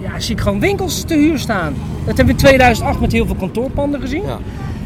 ja, 0.00 0.20
zie 0.20 0.34
ik 0.34 0.40
gewoon 0.40 0.60
winkels 0.60 1.02
te 1.02 1.14
huur 1.14 1.38
staan. 1.38 1.74
Dat 2.04 2.16
hebben 2.16 2.24
we 2.24 2.30
in 2.30 2.46
2008 2.46 3.00
met 3.00 3.12
heel 3.12 3.26
veel 3.26 3.34
kantoorpanden 3.34 4.00
gezien. 4.00 4.22
Ja. 4.22 4.38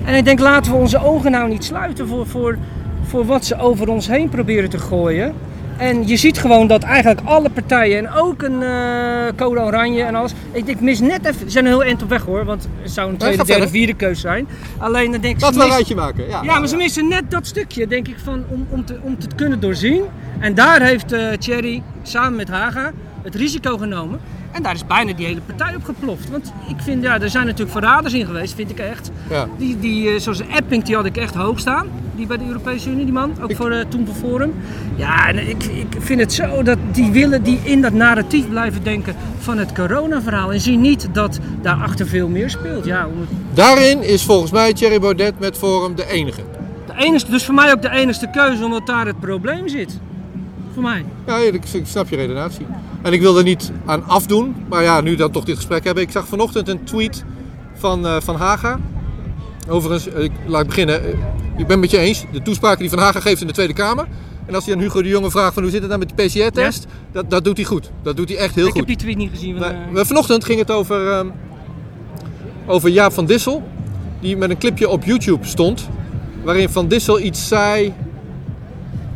En 0.05 0.15
ik 0.15 0.25
denk, 0.25 0.39
laten 0.41 0.73
we 0.73 0.79
onze 0.79 1.05
ogen 1.05 1.31
nou 1.31 1.49
niet 1.49 1.65
sluiten 1.65 2.09
voor, 2.09 2.27
voor, 2.27 2.59
voor 3.03 3.25
wat 3.27 3.45
ze 3.45 3.59
over 3.59 3.89
ons 3.89 4.07
heen 4.07 4.29
proberen 4.29 4.71
te 4.71 4.79
gooien. 4.79 5.35
En 5.77 6.07
je 6.09 6.17
ziet 6.17 6.39
gewoon 6.39 6.67
dat 6.67 6.83
eigenlijk 6.83 7.21
alle 7.25 7.51
partijen, 7.51 7.99
en 7.99 8.13
ook 8.13 8.43
een 8.43 8.63
eh, 8.63 9.27
code 9.37 9.61
oranje 9.61 10.03
en 10.03 10.15
alles. 10.15 10.33
Ik, 10.53 10.67
ik 10.67 10.81
mis 10.81 11.01
net 11.01 11.25
even, 11.25 11.41
ze 11.41 11.51
zijn 11.51 11.67
heel 11.67 11.85
eind 11.85 12.03
op 12.03 12.09
weg 12.09 12.23
hoor, 12.23 12.45
want 12.45 12.69
het 12.83 12.91
zou 12.91 13.11
een 13.11 13.17
tweede, 13.17 13.45
derde, 13.45 13.69
vierde 13.69 13.95
keus 13.95 14.21
zijn. 14.21 14.49
Alleen 14.79 15.11
dan 15.13 15.21
denk 15.21 15.35
ik, 15.35 15.41
laten 15.41 15.55
ze 15.55 15.61
we 15.61 15.67
een 15.67 15.75
rijtje 15.75 15.95
maken. 15.95 16.29
Ja, 16.29 16.43
ja, 16.43 16.59
maar 16.59 16.69
ze 16.69 16.77
missen 16.77 17.09
net 17.09 17.31
dat 17.31 17.47
stukje, 17.47 17.87
denk 17.87 18.09
ik, 18.09 18.17
van, 18.25 18.45
om, 18.49 18.67
om, 18.71 18.85
te, 18.85 18.99
om 19.03 19.19
te 19.19 19.27
kunnen 19.37 19.61
doorzien. 19.61 20.03
En 20.39 20.55
daar 20.55 20.83
heeft 20.83 21.13
eh 21.13 21.33
Thierry 21.39 21.83
samen 22.03 22.37
met 22.37 22.49
Haga 22.49 22.93
het 23.23 23.35
risico 23.35 23.77
genomen. 23.77 24.21
En 24.53 24.63
daar 24.63 24.75
is 24.75 24.87
bijna 24.87 25.13
die 25.13 25.27
hele 25.27 25.41
partij 25.41 25.75
op 25.75 25.85
geploft. 25.85 26.31
Want 26.31 26.53
ik 26.69 26.77
vind, 26.79 27.03
ja, 27.03 27.21
er 27.21 27.31
zijn 27.31 27.45
natuurlijk 27.45 27.73
verraders 27.73 28.15
in 28.15 28.27
geweest, 28.27 28.55
vind 28.55 28.71
ik 28.71 28.79
echt. 28.79 29.11
Ja. 29.31 29.49
Die, 29.59 29.79
die, 29.79 30.11
eh, 30.11 30.21
zoals 30.21 30.41
Epping, 30.41 30.85
die 30.85 30.95
had 30.95 31.05
ik 31.05 31.17
echt 31.17 31.35
hoog 31.35 31.59
staan. 31.59 31.87
Die 32.17 32.27
bij 32.27 32.37
de 32.37 32.45
Europese 32.47 32.91
Unie, 32.91 33.05
die 33.05 33.13
man. 33.13 33.33
Ook 33.43 33.57
voor, 33.57 33.71
eh, 33.71 33.85
toen 33.89 34.07
voor 34.07 34.15
Forum. 34.15 34.55
Ja, 34.97 35.29
en 35.29 35.49
ik, 35.49 35.65
ik 35.65 35.97
vind 35.99 36.21
het 36.21 36.33
zo 36.33 36.63
dat 36.63 36.79
die 36.93 37.11
willen 37.11 37.43
die 37.43 37.59
in 37.63 37.81
dat 37.81 37.93
narratief 37.93 38.49
blijven 38.49 38.83
denken 38.83 39.15
van 39.39 39.59
het 39.59 39.73
coronaverhaal. 39.73 40.53
En 40.53 40.61
zien 40.61 40.81
niet 40.81 41.09
dat 41.13 41.39
daarachter 41.63 42.07
veel 42.07 42.29
meer 42.29 42.51
speelt. 42.51 42.85
Ja, 42.85 43.07
om 43.07 43.27
Daarin 43.55 44.03
is 44.03 44.23
volgens 44.23 44.51
mij 44.51 44.73
Thierry 44.73 45.01
Baudet 45.01 45.39
met 45.39 45.59
Forum 45.59 45.95
de 45.95 46.07
enige. 46.07 46.41
De 46.87 46.93
enigste, 46.97 47.31
dus 47.31 47.45
voor 47.45 47.55
mij 47.55 47.73
ook 47.73 47.83
de 47.83 47.91
enige 47.91 48.31
keuze, 48.33 48.65
omdat 48.65 48.87
daar 48.87 49.07
het 49.07 49.21
probleem 49.21 49.69
zit. 49.69 49.99
Voor 50.73 50.83
mij. 50.83 51.05
Ja, 51.27 51.37
ik 51.37 51.63
snap 51.85 52.09
je 52.09 52.17
redenatie. 52.17 52.67
En 53.03 53.13
ik 53.13 53.21
wil 53.21 53.39
er 53.39 53.45
niet 53.45 53.73
aan 53.87 54.05
afdoen, 54.07 54.55
maar 54.69 54.83
ja, 54.83 55.01
nu 55.01 55.15
dan 55.17 55.31
toch 55.31 55.45
dit 55.45 55.57
gesprek 55.57 55.85
hebben. 55.85 56.03
Ik 56.03 56.11
zag 56.11 56.27
vanochtend 56.27 56.69
een 56.69 56.85
tweet 56.85 57.25
van, 57.75 58.07
eh, 58.07 58.17
van 58.21 58.37
Haga. 58.37 58.79
Overigens, 59.69 60.09
eh, 60.15 60.25
ik, 60.25 60.33
laat 60.47 60.61
ik 60.61 60.67
beginnen. 60.67 61.05
Eh, 61.05 61.11
Ik 61.57 61.67
ben 61.67 61.71
het 61.71 61.81
met 61.81 61.91
je 61.91 61.99
eens. 61.99 62.25
De 62.33 62.43
toespraken 62.43 62.79
die 62.79 62.89
Van 62.89 62.99
Haga 62.99 63.21
geeft 63.21 63.41
in 63.41 63.47
de 63.47 63.53
Tweede 63.53 63.73
Kamer. 63.73 64.07
En 64.47 64.55
als 64.55 64.65
hij 64.65 64.75
aan 64.75 64.81
Hugo 64.81 65.03
de 65.03 65.09
Jonge 65.09 65.31
vraagt 65.31 65.55
van 65.55 65.63
hoe 65.63 65.73
zit 65.73 65.81
het 65.81 65.89
nou 65.89 66.01
met 66.07 66.13
de 66.17 66.23
PCR-test, 66.25 66.87
dat, 67.13 67.31
dat 67.31 67.45
doet 67.45 67.57
hij 67.57 67.67
goed. 67.67 67.91
Dat 68.03 68.17
doet 68.17 68.29
hij 68.29 68.39
echt 68.39 68.55
heel 68.55 68.65
ik 68.67 68.71
goed. 68.71 68.79
heb 68.79 68.89
die 68.89 68.97
tweet 68.97 69.17
niet 69.17 69.31
gezien. 69.31 69.59
Maar 69.93 70.07
vanochtend 70.07 70.45
ging 70.45 70.59
het 70.59 70.71
over, 70.71 71.11
ehm, 71.11 71.27
over 72.67 72.89
Jaap 72.91 73.13
van 73.13 73.27
Dissel. 73.27 73.63
Die 74.21 74.37
met 74.37 74.51
een 74.51 74.59
clipje 74.59 74.89
op 74.89 75.05
YouTube 75.05 75.47
stond. 75.47 75.89
Waarin 76.45 76.69
Van 76.69 76.89
Dissel 76.89 77.21
iets 77.21 77.49
zei. 77.49 77.93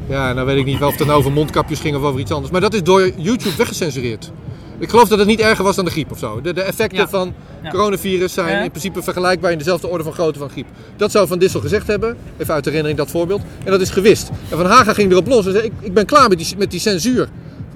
Ja, 0.09 0.33
nou 0.33 0.47
weet 0.47 0.57
ik 0.57 0.65
niet 0.65 0.83
of 0.83 0.97
het 0.99 1.07
nou 1.07 1.19
over 1.19 1.33
mondkapjes 1.33 1.81
ging 1.81 1.97
of 1.97 2.03
over 2.03 2.21
iets 2.21 2.31
anders. 2.31 2.53
Maar 2.53 2.61
dat 2.61 2.75
is 2.75 2.83
door 2.83 3.11
YouTube 3.17 3.57
weggecensureerd. 3.57 4.31
Ik 4.79 4.89
geloof 4.91 5.09
dat 5.09 5.19
het 5.19 5.29
niet 5.29 5.41
erger 5.41 5.65
was 5.65 5.77
dan 5.77 5.85
de 5.85 5.91
griep 5.91 6.11
of 6.11 6.19
zo. 6.19 6.41
De, 6.41 6.53
de 6.53 6.63
effecten 6.63 6.99
Ja. 6.99 7.09
van 7.09 7.35
Ja. 7.63 7.71
coronavirus 7.71 8.33
zijn 8.33 8.63
in 8.65 8.71
principe 8.71 9.03
vergelijkbaar 9.03 9.53
in 9.53 9.59
dezelfde 9.59 9.89
orde 9.89 10.05
van 10.05 10.13
grootte 10.13 10.39
van 10.39 10.51
griep. 10.51 10.67
Dat 10.97 11.11
zou 11.11 11.27
Van 11.27 11.39
Dissel 11.39 11.61
gezegd 11.61 11.87
hebben. 11.87 12.17
Even 12.39 12.55
uit 12.55 12.65
herinnering 12.65 12.99
dat 12.99 13.11
voorbeeld. 13.11 13.41
En 13.65 13.71
dat 13.71 13.81
is 13.81 13.91
gewist. 13.91 14.31
En 14.49 14.57
Van 14.57 14.67
Haga 14.67 14.93
ging 14.93 15.11
erop 15.11 15.27
los 15.27 15.47
en 15.47 15.53
zei: 15.53 15.65
Ik, 15.65 15.73
ik 15.81 15.95
ben 15.95 16.07
klaar 16.07 16.29
met 16.29 16.39
die, 16.39 16.47
met 16.59 16.71
die 16.71 16.81
censuur 16.81 17.29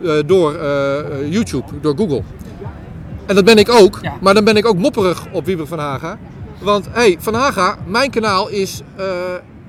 eh, 0.05 0.13
door 0.27 0.55
eh, 0.55 0.99
eh, 0.99 1.05
YouTube, 1.33 1.65
door 1.81 1.97
Google. 1.97 2.23
En 3.27 3.35
dat 3.35 3.45
ben 3.45 3.57
ik 3.59 3.69
ook. 3.69 3.99
Ja. 4.03 4.15
Maar 4.21 4.35
dan 4.35 4.45
ben 4.45 4.57
ik 4.57 4.67
ook 4.67 4.77
mopperig 4.79 5.27
op 5.33 5.45
Wieber 5.47 5.67
van 5.67 5.79
Haga. 5.79 6.19
Want 6.59 6.87
hey, 6.91 7.17
Van 7.21 7.35
Haga, 7.35 7.79
mijn 7.87 8.11
kanaal 8.11 8.49
is 8.49 8.81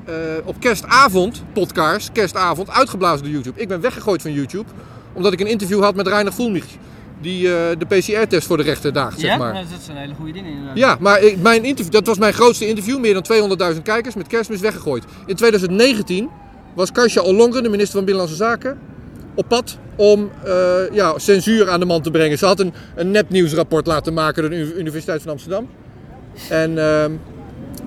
eh, 0.06 0.14
op 0.46 0.56
kerstavond, 0.60 1.44
podcast, 1.54 2.12
kerstavond, 2.12 2.70
uitgeblazen 2.70 3.24
door 3.24 3.34
YouTube. 3.34 3.60
Ik 3.62 3.68
ben 3.68 3.82
weggegooid 3.82 4.22
van 4.22 4.34
YouTube, 4.34 4.66
omdat 5.14 5.34
ik 5.34 5.40
een 5.40 5.48
interview 5.48 5.82
had 5.84 5.96
met 5.96 6.08
Reiner 6.08 6.34
Voelmich. 6.34 6.66
Die 7.22 7.48
eh, 7.56 7.78
de 7.78 7.86
PCR-test 7.86 8.48
voor 8.48 8.58
de 8.58 8.64
rechter 8.64 8.94
daagt, 8.94 9.20
zeg 9.20 9.30
ja, 9.30 9.38
maar. 9.38 9.54
Nou, 9.54 9.66
dat 9.72 9.82
zijn 9.82 9.98
hele 9.98 10.14
goede 10.14 10.32
dingen 10.32 10.52
inderdaad. 10.52 10.78
Ja, 10.78 10.98
maar 11.00 11.22
ik- 11.22 11.42
mijn 11.42 11.64
interview, 11.64 11.94
dat 11.94 12.06
was 12.08 12.18
mijn 12.18 12.34
grootste 12.34 12.68
interview. 12.68 13.00
Meer 13.00 13.14
dan 13.14 13.24
200.000 13.76 13.82
kijkers 13.84 14.16
met 14.16 14.28
kerstmis 14.28 14.60
weggegooid. 14.60 15.04
In 15.26 15.36
2019 15.36 16.30
was 16.74 16.92
Kasia 16.92 17.22
Ollongren, 17.22 17.64
de 17.64 17.70
minister 17.70 17.96
van 17.96 18.06
Binnenlandse 18.06 18.44
Zaken, 18.44 18.78
op 19.36 19.48
pad 19.48 19.78
om 19.96 20.30
eh, 20.44 20.54
ja, 20.92 21.20
censuur 21.20 21.70
aan 21.70 21.80
de 21.80 21.86
man 21.86 22.02
te 22.02 22.12
brengen. 22.12 22.38
Ze 22.38 22.46
had 22.46 22.60
een, 22.60 22.74
een 22.96 23.12
nepnieuwsrapport 23.12 23.88
laten 23.88 24.14
maken 24.14 24.42
door 24.42 24.52
de 24.52 24.58
Uni- 24.58 24.74
Universiteit 24.80 25.22
van 25.22 25.32
Amsterdam. 25.32 25.68
En, 26.50 26.78
ehm, 26.78 27.12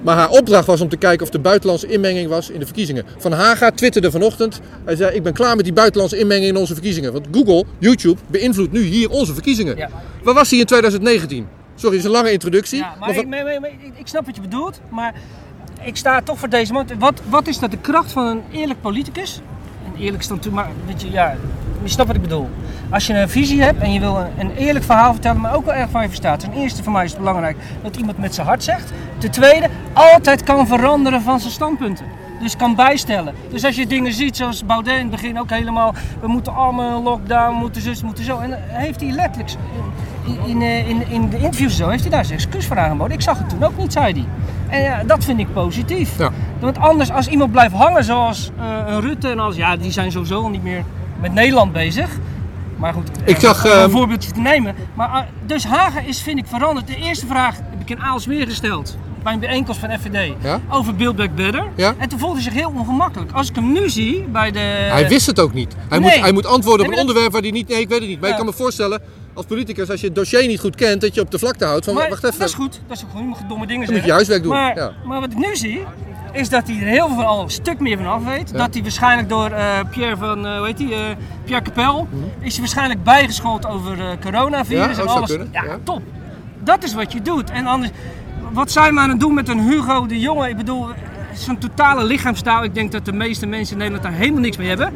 maar 0.04 0.16
haar 0.16 0.30
opdracht 0.30 0.66
was 0.66 0.80
om 0.80 0.88
te 0.88 0.96
kijken 0.96 1.26
of 1.26 1.32
er 1.32 1.40
buitenlandse 1.40 1.86
inmenging 1.86 2.28
was 2.28 2.50
in 2.50 2.58
de 2.58 2.64
verkiezingen. 2.66 3.04
Van 3.18 3.32
Haga 3.32 3.70
twitterde 3.70 4.10
vanochtend. 4.10 4.60
Hij 4.84 4.96
zei: 4.96 5.14
Ik 5.16 5.22
ben 5.22 5.32
klaar 5.32 5.56
met 5.56 5.64
die 5.64 5.74
buitenlandse 5.74 6.18
inmenging 6.18 6.48
in 6.48 6.56
onze 6.56 6.72
verkiezingen. 6.72 7.12
Want 7.12 7.26
Google, 7.32 7.64
YouTube, 7.78 8.20
beïnvloedt 8.26 8.72
nu 8.72 8.80
hier 8.80 9.10
onze 9.10 9.32
verkiezingen. 9.34 9.76
Ja. 9.76 9.88
Waar 10.22 10.34
was 10.34 10.50
hij 10.50 10.58
in 10.58 10.66
2019? 10.66 11.46
Sorry, 11.74 11.96
is 11.96 12.04
een 12.04 12.10
lange 12.10 12.32
introductie. 12.32 12.78
Ja, 12.78 12.88
maar 12.88 13.08
Maar 13.08 13.18
ik, 13.18 13.28
maar- 13.28 13.44
maar- 13.44 13.60
maar 13.60 13.70
ik, 13.70 13.92
ik 13.96 14.06
snap 14.06 14.26
wat 14.26 14.34
je 14.34 14.40
bedoelt, 14.40 14.80
maar 14.90 15.14
ik 15.82 15.96
sta 15.96 16.22
toch 16.22 16.38
voor 16.38 16.48
deze 16.48 16.72
man. 16.72 16.86
Wat, 16.98 17.20
wat 17.28 17.46
is 17.46 17.58
dat 17.58 17.70
de 17.70 17.78
kracht 17.78 18.12
van 18.12 18.26
een 18.26 18.42
eerlijk 18.52 18.80
politicus? 18.80 19.40
Eerlijk 19.98 20.22
stand 20.22 20.42
toe, 20.42 20.52
maar 20.52 20.68
weet 20.86 21.02
je, 21.02 21.10
ja, 21.10 21.36
je 21.82 21.88
snapt 21.88 22.06
wat 22.06 22.16
ik 22.16 22.22
bedoel. 22.22 22.48
Als 22.90 23.06
je 23.06 23.14
een 23.14 23.28
visie 23.28 23.62
hebt 23.62 23.82
en 23.82 23.92
je 23.92 24.00
wil 24.00 24.16
een, 24.16 24.30
een 24.38 24.50
eerlijk 24.56 24.84
verhaal 24.84 25.12
vertellen, 25.12 25.40
maar 25.40 25.54
ook 25.54 25.64
wel 25.64 25.74
erg 25.74 25.90
van 25.90 26.02
je 26.02 26.08
verstaat. 26.08 26.40
Ten 26.40 26.52
eerste 26.52 26.82
voor 26.82 26.92
mij 26.92 27.04
is 27.04 27.10
het 27.10 27.18
belangrijk 27.18 27.56
dat 27.82 27.96
iemand 27.96 28.18
met 28.18 28.34
zijn 28.34 28.46
hart 28.46 28.64
zegt. 28.64 28.92
Ten 29.18 29.30
tweede, 29.30 29.68
altijd 29.92 30.42
kan 30.42 30.66
veranderen 30.66 31.22
van 31.22 31.40
zijn 31.40 31.52
standpunten. 31.52 32.06
Dus 32.44 32.56
kan 32.56 32.74
bijstellen. 32.74 33.34
Dus 33.50 33.64
als 33.64 33.76
je 33.76 33.86
dingen 33.86 34.12
ziet 34.12 34.36
zoals 34.36 34.66
Baudet 34.66 34.94
in 34.94 35.00
het 35.00 35.10
begin 35.10 35.38
ook 35.38 35.50
helemaal, 35.50 35.94
we 36.20 36.28
moeten 36.28 36.54
allemaal 36.54 37.02
lockdown, 37.02 37.54
we 37.54 37.58
moeten 37.58 37.82
zus, 37.82 38.00
we 38.00 38.06
moeten 38.06 38.24
zo. 38.24 38.38
En 38.38 38.58
heeft 38.66 39.00
hij 39.00 39.10
letterlijk 39.10 39.50
in, 40.24 40.38
in, 40.46 40.62
eh, 40.62 40.88
in, 40.88 41.08
in 41.08 41.28
de 41.28 41.36
interviews 41.36 41.76
zo, 41.76 41.88
heeft 41.88 42.02
hij 42.02 42.10
daar 42.10 42.24
zijn 42.24 42.38
excuus 42.38 42.66
voor 42.66 42.78
aangeboden. 42.78 43.12
Ik 43.12 43.22
zag 43.22 43.38
het 43.38 43.48
toen 43.48 43.62
ook 43.62 43.76
niet, 43.76 43.92
zei 43.92 44.12
hij. 44.12 44.24
En 44.68 44.82
ja, 44.82 45.04
dat 45.04 45.24
vind 45.24 45.38
ik 45.38 45.52
positief. 45.52 46.18
Ja. 46.18 46.30
Want 46.60 46.78
anders, 46.78 47.10
als 47.10 47.26
iemand 47.26 47.52
blijft 47.52 47.74
hangen 47.74 48.04
zoals 48.04 48.50
eh, 48.58 48.98
Rutte 49.00 49.28
en 49.28 49.38
alles, 49.38 49.56
ja, 49.56 49.76
die 49.76 49.90
zijn 49.90 50.12
sowieso 50.12 50.42
al 50.42 50.48
niet 50.48 50.62
meer 50.62 50.84
met 51.20 51.32
Nederland 51.32 51.72
bezig. 51.72 52.10
Maar 52.76 52.92
goed, 52.92 53.10
Ik 53.24 53.36
eh, 53.36 53.40
zag, 53.40 53.64
om 53.64 53.70
een 53.70 53.76
ehm, 53.76 53.90
voorbeeldje 53.90 54.32
te 54.32 54.40
nemen. 54.40 54.74
Maar, 54.94 55.14
eh, 55.14 55.20
dus 55.46 55.64
Hagen 55.66 56.06
is, 56.06 56.22
vind 56.22 56.38
ik, 56.38 56.46
veranderd. 56.46 56.86
De 56.86 56.96
eerste 56.96 57.26
vraag 57.26 57.56
heb 57.56 57.80
ik 57.80 57.90
in 57.90 58.02
Aalsmeer 58.02 58.46
gesteld. 58.46 58.96
Bij 59.24 59.32
een 59.32 59.38
bijeenkomst 59.40 59.80
van 59.80 59.90
FVD. 59.98 60.32
Ja? 60.42 60.60
Over 60.70 60.94
Build 60.94 61.16
Back 61.16 61.34
Better. 61.34 61.64
Ja? 61.76 61.94
En 61.98 62.08
toen 62.08 62.18
voelde 62.18 62.34
hij 62.34 62.42
zich 62.42 62.52
heel 62.52 62.72
ongemakkelijk. 62.76 63.32
Als 63.32 63.48
ik 63.48 63.54
hem 63.54 63.72
nu 63.72 63.88
zie 63.90 64.24
bij 64.32 64.50
de... 64.50 64.58
Hij 64.58 65.08
wist 65.08 65.26
het 65.26 65.40
ook 65.40 65.52
niet. 65.52 65.74
Hij, 65.88 65.98
Nee. 65.98 66.10
moet, 66.10 66.20
hij 66.20 66.32
moet 66.32 66.46
antwoorden 66.46 66.86
op 66.86 66.92
een 66.92 66.98
onderwerp 66.98 67.32
waar 67.32 67.40
hij 67.42 67.50
niet... 67.50 67.68
Nee, 67.68 67.80
ik 67.80 67.88
weet 67.88 67.98
het 67.98 68.08
niet. 68.08 68.20
Maar 68.20 68.30
ik 68.30 68.36
kan 68.36 68.46
me 68.46 68.52
voorstellen, 68.52 69.00
als 69.34 69.46
politicus, 69.46 69.90
als 69.90 70.00
je 70.00 70.06
het 70.06 70.14
dossier 70.14 70.46
niet 70.46 70.60
goed 70.60 70.74
kent, 70.76 71.00
dat 71.00 71.14
je 71.14 71.20
op 71.20 71.30
de 71.30 71.38
vlakte 71.38 71.64
houdt 71.64 71.84
van, 71.84 71.94
Maar 71.94 72.08
wacht 72.08 72.24
even, 72.24 72.38
Dat 72.38 72.48
is 72.48 72.54
goed. 72.54 72.80
Dat 72.86 72.96
is 72.96 73.04
goed. 73.12 73.20
Je 73.20 73.26
mag 73.26 73.38
domme 73.48 73.66
dingen 73.66 73.86
dan 73.86 73.94
moet 73.94 74.02
zeggen. 74.02 74.02
je 74.02 74.06
je 74.06 74.12
huiswerk 74.12 74.42
doen. 74.42 74.52
Maar, 74.52 74.76
Ja. 74.76 74.92
maar 75.04 75.20
wat 75.20 75.30
ik 75.32 75.38
nu 75.38 75.56
zie, 75.56 75.80
is 76.32 76.48
dat 76.48 76.66
hij 76.66 76.76
er 76.76 76.86
heel 76.86 77.08
veel 77.08 77.24
al 77.24 77.42
een 77.42 77.50
stuk 77.50 77.80
meer 77.80 77.96
van 77.96 78.06
af 78.06 78.24
weet. 78.24 78.50
Ja. 78.50 78.56
Dat 78.58 78.74
hij 78.74 78.82
waarschijnlijk 78.82 79.28
door 79.28 79.50
eh, 79.50 79.64
Pierre 79.90 80.16
van, 80.16 80.46
eh 80.46 80.56
hoe 80.56 80.66
heet 80.66 80.76
die, 80.76 80.94
eh, 80.94 81.00
Pierre 81.44 81.64
Capel, 81.64 82.08
Mhm. 82.10 82.22
is 82.40 82.52
hij 82.52 82.60
waarschijnlijk 82.60 83.02
bijgeschoold 83.04 83.66
over 83.66 83.96
coronavirus 84.22 84.78
Ja, 84.84 84.90
en 84.90 84.96
dat 84.96 85.06
zou 85.06 85.08
alles. 85.18 85.30
Ja, 85.52 85.64
ja. 85.64 85.78
top. 85.84 86.02
Dat 86.64 86.84
is 86.84 86.94
wat 86.94 87.12
je 87.12 87.22
doet. 87.22 87.50
En 87.50 87.66
anders, 87.66 87.90
wat 88.54 88.72
zijn 88.72 88.94
we 88.94 89.00
aan 89.00 89.08
het 89.08 89.20
doen 89.20 89.34
met 89.34 89.48
een 89.48 89.60
Hugo 89.60 90.06
de 90.06 90.20
Jonge? 90.20 90.48
Ik 90.48 90.56
bedoel, 90.56 90.86
zo'n 91.34 91.58
totale 91.58 92.04
lichaamstaal. 92.04 92.64
Ik 92.64 92.74
denk 92.74 92.92
dat 92.92 93.04
de 93.04 93.12
meeste 93.12 93.46
mensen 93.46 93.72
in 93.72 93.78
Nederland 93.78 94.04
daar 94.04 94.20
helemaal 94.20 94.40
niks 94.40 94.56
mee 94.56 94.68
hebben. 94.68 94.92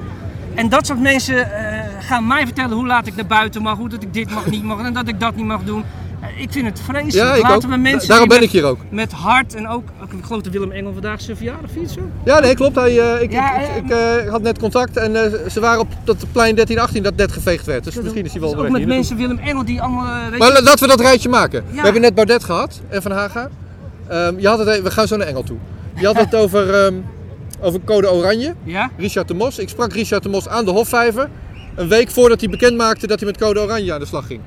En 0.54 0.68
dat 0.68 0.86
soort 0.86 1.00
mensen 1.00 1.52
eh, 1.52 1.80
gaan 2.00 2.26
mij 2.26 2.44
vertellen 2.44 2.76
hoe 2.76 2.86
laat 2.86 3.06
ik 3.06 3.16
naar 3.16 3.26
buiten 3.26 3.62
mag, 3.62 3.76
hoe 3.76 3.88
dat 3.88 4.02
ik 4.02 4.14
dit 4.14 4.30
mag, 4.30 4.46
niet 4.46 4.62
mag 4.62 4.80
en 4.84 4.92
dat 4.92 5.08
ik 5.08 5.20
dat 5.20 5.36
niet 5.36 5.46
mag 5.46 5.64
doen. 5.64 5.84
Eh, 6.20 6.40
ik 6.42 6.52
vind 6.52 6.66
het 6.66 6.80
vreselijk. 6.80 7.12
Ja, 7.12 7.34
ik 7.34 7.42
Laten 7.42 7.56
ook. 7.68 7.74
we 7.74 7.76
mensen 7.80 8.08
Daarom 8.08 8.28
ben 8.28 8.36
met- 8.38 8.46
ik 8.46 8.52
hier 8.52 8.64
ook. 8.64 8.78
met 8.90 9.12
hart 9.12 9.54
en 9.54 9.68
ook, 9.68 9.82
ik 10.18 10.24
geloof 10.24 10.42
dat 10.42 10.52
Willem 10.52 10.70
Engel 10.72 10.92
vandaag 10.92 11.20
zijn 11.20 11.36
verjaardag 11.36 11.70
viert 11.70 11.90
zo. 11.90 12.00
Ja, 12.24 12.38
nee, 12.40 12.54
klopt. 12.54 12.74
Hij, 12.76 12.98
eh, 13.00 13.22
ik, 13.22 13.32
Ja, 13.32 13.58
ik, 13.60 13.90
eh, 13.90 14.16
ik, 14.24 14.28
had 14.28 14.42
net 14.42 14.58
contact 14.58 14.96
en 14.96 15.12
ze 15.50 15.60
waren 15.60 15.80
op 15.80 15.88
dat 16.04 16.16
plein 16.32 16.54
1318 16.54 17.02
dat 17.02 17.16
net 17.16 17.32
geveegd 17.32 17.66
werd. 17.66 17.84
Dus 17.84 17.94
misschien 17.94 18.24
is 18.24 18.30
hij 18.32 18.40
wel 18.40 18.50
onderweg 18.50 18.72
ook 18.72 18.78
met 18.78 18.88
mensen, 18.88 19.16
Willem 19.16 19.38
Engel, 19.38 19.64
die 19.64 19.80
allemaal, 19.82 20.04
Maar 20.04 20.32
je, 20.32 20.38
la- 20.38 20.62
laten 20.62 20.80
we 20.80 20.86
dat 20.96 21.00
rijtje 21.00 21.28
maken. 21.28 21.64
Ja. 21.68 21.74
We 21.76 21.80
hebben 21.80 22.00
net 22.02 22.14
Baudet 22.14 22.44
gehad 22.44 22.80
en 22.88 23.02
Van 23.02 23.10
Haga. 23.10 23.48
Ehm, 24.08 24.38
je 24.38 24.48
had 24.48 24.58
het, 24.58 24.68
e- 24.68 24.82
we 24.82 24.90
gaan 24.90 25.06
zo 25.06 25.16
naar 25.16 25.26
Engel 25.26 25.42
toe. 25.42 25.56
Je 25.94 26.06
had 26.06 26.16
het 26.16 26.34
over, 26.42 26.74
ehm, 26.84 26.94
over 27.60 27.80
code 27.84 28.12
oranje. 28.12 28.54
ja? 28.62 28.90
Richard 28.96 29.28
de 29.28 29.34
Mos. 29.34 29.58
Ik 29.58 29.68
sprak 29.68 29.92
Richard 29.92 30.22
de 30.22 30.28
Mos 30.28 30.48
aan 30.48 30.64
de 30.64 30.70
Hofvijver. 30.70 31.28
Een 31.74 31.88
week 31.88 32.10
voordat 32.10 32.40
hij 32.40 32.48
bekend 32.50 32.76
maakte 32.76 33.06
dat 33.06 33.18
hij 33.20 33.28
met 33.28 33.38
code 33.38 33.60
oranje 33.60 33.92
aan 33.92 34.00
de 34.00 34.06
slag 34.06 34.26
ging. 34.26 34.40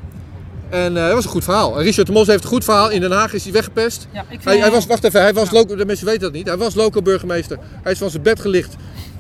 En 0.71 0.97
eh, 0.97 1.05
dat 1.05 1.13
was 1.13 1.23
een 1.23 1.29
goed 1.29 1.43
verhaal. 1.43 1.77
En 1.77 1.83
Richard 1.83 2.07
de 2.07 2.13
Mos 2.13 2.27
heeft 2.27 2.43
een 2.43 2.49
goed 2.49 2.63
verhaal. 2.63 2.89
In 2.89 3.01
Den 3.01 3.11
Haag 3.11 3.33
is 3.33 3.43
hij 3.43 3.53
weggepest. 3.53 4.07
Ja, 4.13 4.19
ik 4.19 4.27
vind 4.29 4.43
Hij, 4.43 4.57
hij 4.57 4.71
was, 4.71 4.85
wacht 4.85 5.03
even, 5.03 5.21
hij 5.21 5.33
was 5.33 5.51
loco, 5.51 5.75
de 5.75 5.85
mensen 5.85 6.05
weten 6.05 6.21
dat 6.21 6.31
niet. 6.31 6.47
Hij 6.47 6.57
was 6.57 6.75
local 6.75 7.01
burgemeester. 7.01 7.57
Hij 7.83 7.91
is 7.91 7.97
van 7.97 8.09
zijn 8.09 8.23
bed 8.23 8.39
gelicht. 8.39 8.75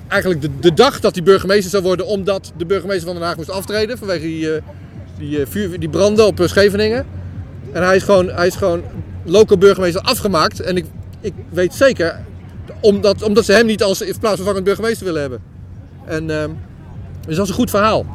Eigenlijk 0.07 0.41
de, 0.41 0.49
de 0.59 0.73
dag 0.73 0.99
dat 0.99 1.15
hij 1.15 1.23
burgemeester 1.23 1.69
zou 1.69 1.83
worden, 1.83 2.05
omdat 2.05 2.51
de 2.57 2.65
burgemeester 2.65 3.05
van 3.05 3.15
Den 3.15 3.25
Haag 3.25 3.35
moest 3.35 3.49
aftreden 3.49 3.97
vanwege 3.97 4.21
die, 4.21 4.53
eh, 4.53 4.61
die, 5.17 5.39
eh, 5.39 5.45
vuur, 5.49 5.79
die 5.79 5.89
branden 5.89 6.25
op 6.25 6.41
Scheveningen. 6.45 7.05
En 7.71 7.83
hij 7.83 7.95
is 7.95 8.03
gewoon, 8.03 8.27
hij 8.27 8.47
is 8.47 8.55
gewoon 8.55 8.83
local 9.23 9.57
burgemeester 9.57 10.01
afgemaakt. 10.01 10.59
En 10.59 10.77
ik, 10.77 10.85
ik 11.21 11.33
weet 11.49 11.73
zeker, 11.73 12.19
omdat, 12.79 13.23
omdat 13.23 13.45
ze 13.45 13.53
hem 13.53 13.65
niet 13.65 13.83
als 13.83 14.03
plaatsvervangend 14.19 14.63
burgemeester 14.63 15.05
willen 15.05 15.21
hebben. 15.21 15.41
En 16.05 16.29
ehm, 16.29 16.49
dus 17.27 17.35
dat 17.35 17.43
is 17.43 17.49
een 17.49 17.57
goed 17.57 17.69
verhaal. 17.69 18.05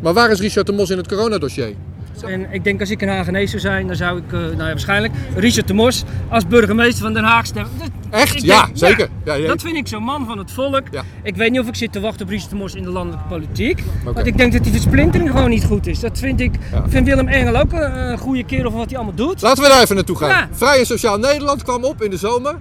Maar 0.00 0.12
waar 0.12 0.30
is 0.30 0.40
Richard 0.40 0.66
de 0.66 0.72
Mos 0.72 0.90
in 0.90 0.96
het 0.96 1.08
coronadossier? 1.08 1.74
En 2.22 2.46
ik 2.52 2.64
denk 2.64 2.80
als 2.80 2.90
ik 2.90 3.02
een 3.02 3.08
Hagenees 3.08 3.50
zou 3.50 3.62
zijn, 3.62 3.86
dan 3.86 3.96
zou 3.96 4.18
ik, 4.18 4.32
eh, 4.32 4.38
nou 4.38 4.56
ja, 4.56 4.64
waarschijnlijk 4.64 5.12
Richard 5.36 5.68
de 5.68 5.74
Mos 5.74 6.04
als 6.28 6.46
burgemeester 6.46 7.02
van 7.04 7.12
Den 7.14 7.24
Haag 7.24 7.46
stemmen. 7.46 7.72
Echt? 8.10 8.42
Ja, 8.42 8.68
zeker. 8.72 9.08
Ja, 9.24 9.34
ja. 9.34 9.46
Dat 9.46 9.62
vind 9.62 9.76
ik 9.76 9.88
zo'n 9.88 10.02
man 10.02 10.26
van 10.26 10.38
het 10.38 10.50
volk. 10.50 10.82
Ik 11.22 11.36
weet 11.36 11.50
niet 11.50 11.60
of 11.60 11.66
ik 11.66 11.74
zit 11.74 11.92
te 11.92 12.00
wachten 12.00 12.22
op 12.26 12.30
Richard 12.30 12.50
de 12.50 12.56
Mos 12.56 12.74
in 12.74 12.82
de 12.82 12.90
landelijke 12.90 13.28
politiek. 13.28 13.82
Want 14.04 14.26
ik 14.26 14.36
denk 14.36 14.52
dat 14.52 14.62
die 14.62 14.72
versplintering 14.72 15.30
gewoon 15.30 15.50
niet 15.50 15.64
goed 15.64 15.86
is. 15.86 16.00
Dat 16.00 16.18
vind 16.18 16.40
ik. 16.40 16.54
Vind 16.86 17.06
Willem 17.06 17.28
Engel 17.28 17.56
ook 17.56 17.72
een, 17.72 18.10
een 18.10 18.18
goede 18.18 18.44
kerel 18.44 18.70
van 18.70 18.78
wat 18.78 18.88
hij 18.88 18.96
allemaal 18.96 19.16
doet. 19.16 19.42
Laten 19.42 19.62
we 19.62 19.68
daar 19.68 19.82
even 19.82 19.94
naartoe 19.94 20.16
gaan. 20.16 20.48
Vrij 20.52 20.78
en 20.78 20.86
Sociaal 20.86 21.18
Nederland 21.18 21.62
kwam 21.62 21.84
op 21.84 22.02
in 22.02 22.10
de 22.10 22.16
zomer. 22.16 22.54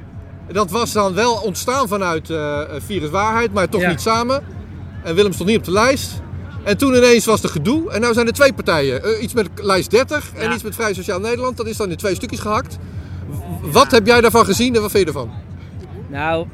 Dat 0.51 0.71
was 0.71 0.91
dan 0.91 1.13
wel 1.13 1.33
ontstaan 1.33 1.87
vanuit 1.87 2.29
eh 2.29 2.59
Virus 2.85 3.09
Waarheid, 3.09 3.53
maar 3.53 3.69
toch 3.69 3.87
niet 3.87 4.01
samen. 4.01 4.43
En 5.03 5.15
Willem 5.15 5.33
stond 5.33 5.49
niet 5.49 5.57
op 5.57 5.63
de 5.63 5.71
lijst. 5.71 6.21
En 6.63 6.77
toen 6.77 6.93
ineens 6.95 7.25
was 7.25 7.43
er 7.43 7.49
gedoe. 7.49 7.91
En 7.91 8.01
nu 8.01 8.13
zijn 8.13 8.27
er 8.27 8.33
twee 8.33 8.53
partijen. 8.53 9.03
Eh, 9.03 9.23
iets 9.23 9.33
met 9.33 9.49
lijst 9.55 9.91
30 9.91 10.31
en 10.35 10.43
Ja. 10.47 10.53
iets 10.53 10.63
met 10.63 10.75
Vrij 10.75 10.93
Sociaal 10.93 11.19
Nederland. 11.19 11.57
Dat 11.57 11.67
is 11.67 11.77
dan 11.77 11.89
in 11.89 11.97
twee 11.97 12.15
stukjes 12.15 12.39
gehakt. 12.39 12.77
Wat 13.61 13.91
heb 13.91 14.05
jij 14.05 14.21
daarvan 14.21 14.45
gezien 14.45 14.75
en 14.75 14.81
wat 14.81 14.91
vind 14.91 15.03
je 15.03 15.09
ervan? 15.13 15.31
Nou, 16.11 16.45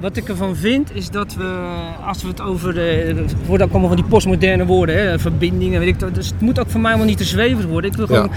wat 0.00 0.16
ik 0.16 0.28
ervan 0.28 0.56
vind 0.56 0.94
is 0.94 1.10
dat 1.10 1.34
we, 1.34 1.58
als 2.06 2.22
we 2.22 2.28
het 2.28 2.40
over 2.40 2.74
de, 2.74 3.14
het 3.16 3.34
worden 3.46 3.66
ook 3.66 3.72
allemaal 3.72 3.88
van 3.90 3.98
die 4.00 4.08
postmoderne 4.08 4.66
woorden, 4.66 4.96
hè, 4.96 5.18
verbindingen, 5.18 5.78
weet 5.80 5.88
ik 5.88 5.98
dat. 5.98 6.14
Dus 6.14 6.26
het 6.26 6.40
moet 6.40 6.58
ook 6.60 6.70
voor 6.70 6.80
mij 6.80 6.96
wel 6.96 7.06
niet 7.06 7.18
te 7.18 7.24
zweverig 7.24 7.66
worden. 7.70 7.90
Ik 7.90 7.96
wil 7.96 8.12
Ja. 8.12 8.28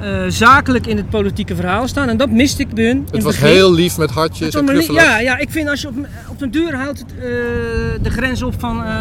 Eh, 0.00 0.24
zakelijk 0.28 0.86
in 0.86 0.96
het 0.96 1.10
politieke 1.10 1.54
verhaal 1.54 1.88
staan 1.88 2.08
en 2.08 2.16
dat 2.16 2.30
miste 2.30 2.62
ik 2.62 2.74
bij 2.74 2.84
hun. 2.84 3.06
Het 3.10 3.22
was 3.22 3.36
begin. 3.36 3.48
heel 3.54 3.72
lief 3.72 3.98
met 3.98 4.10
hartjes 4.10 4.54
en 4.54 4.64
knuffelen. 4.64 5.02
ja, 5.02 5.18
ja, 5.20 5.38
ik 5.38 5.50
vind 5.50 5.68
als 5.68 5.80
je 5.80 5.88
op, 5.88 5.94
op 6.30 6.38
den 6.38 6.50
duur 6.50 6.74
houdt 6.74 6.98
het, 6.98 7.12
eh, 7.14 7.22
de 8.02 8.10
grens 8.10 8.42
op 8.42 8.54
van 8.60 8.84
eh, 8.84 8.92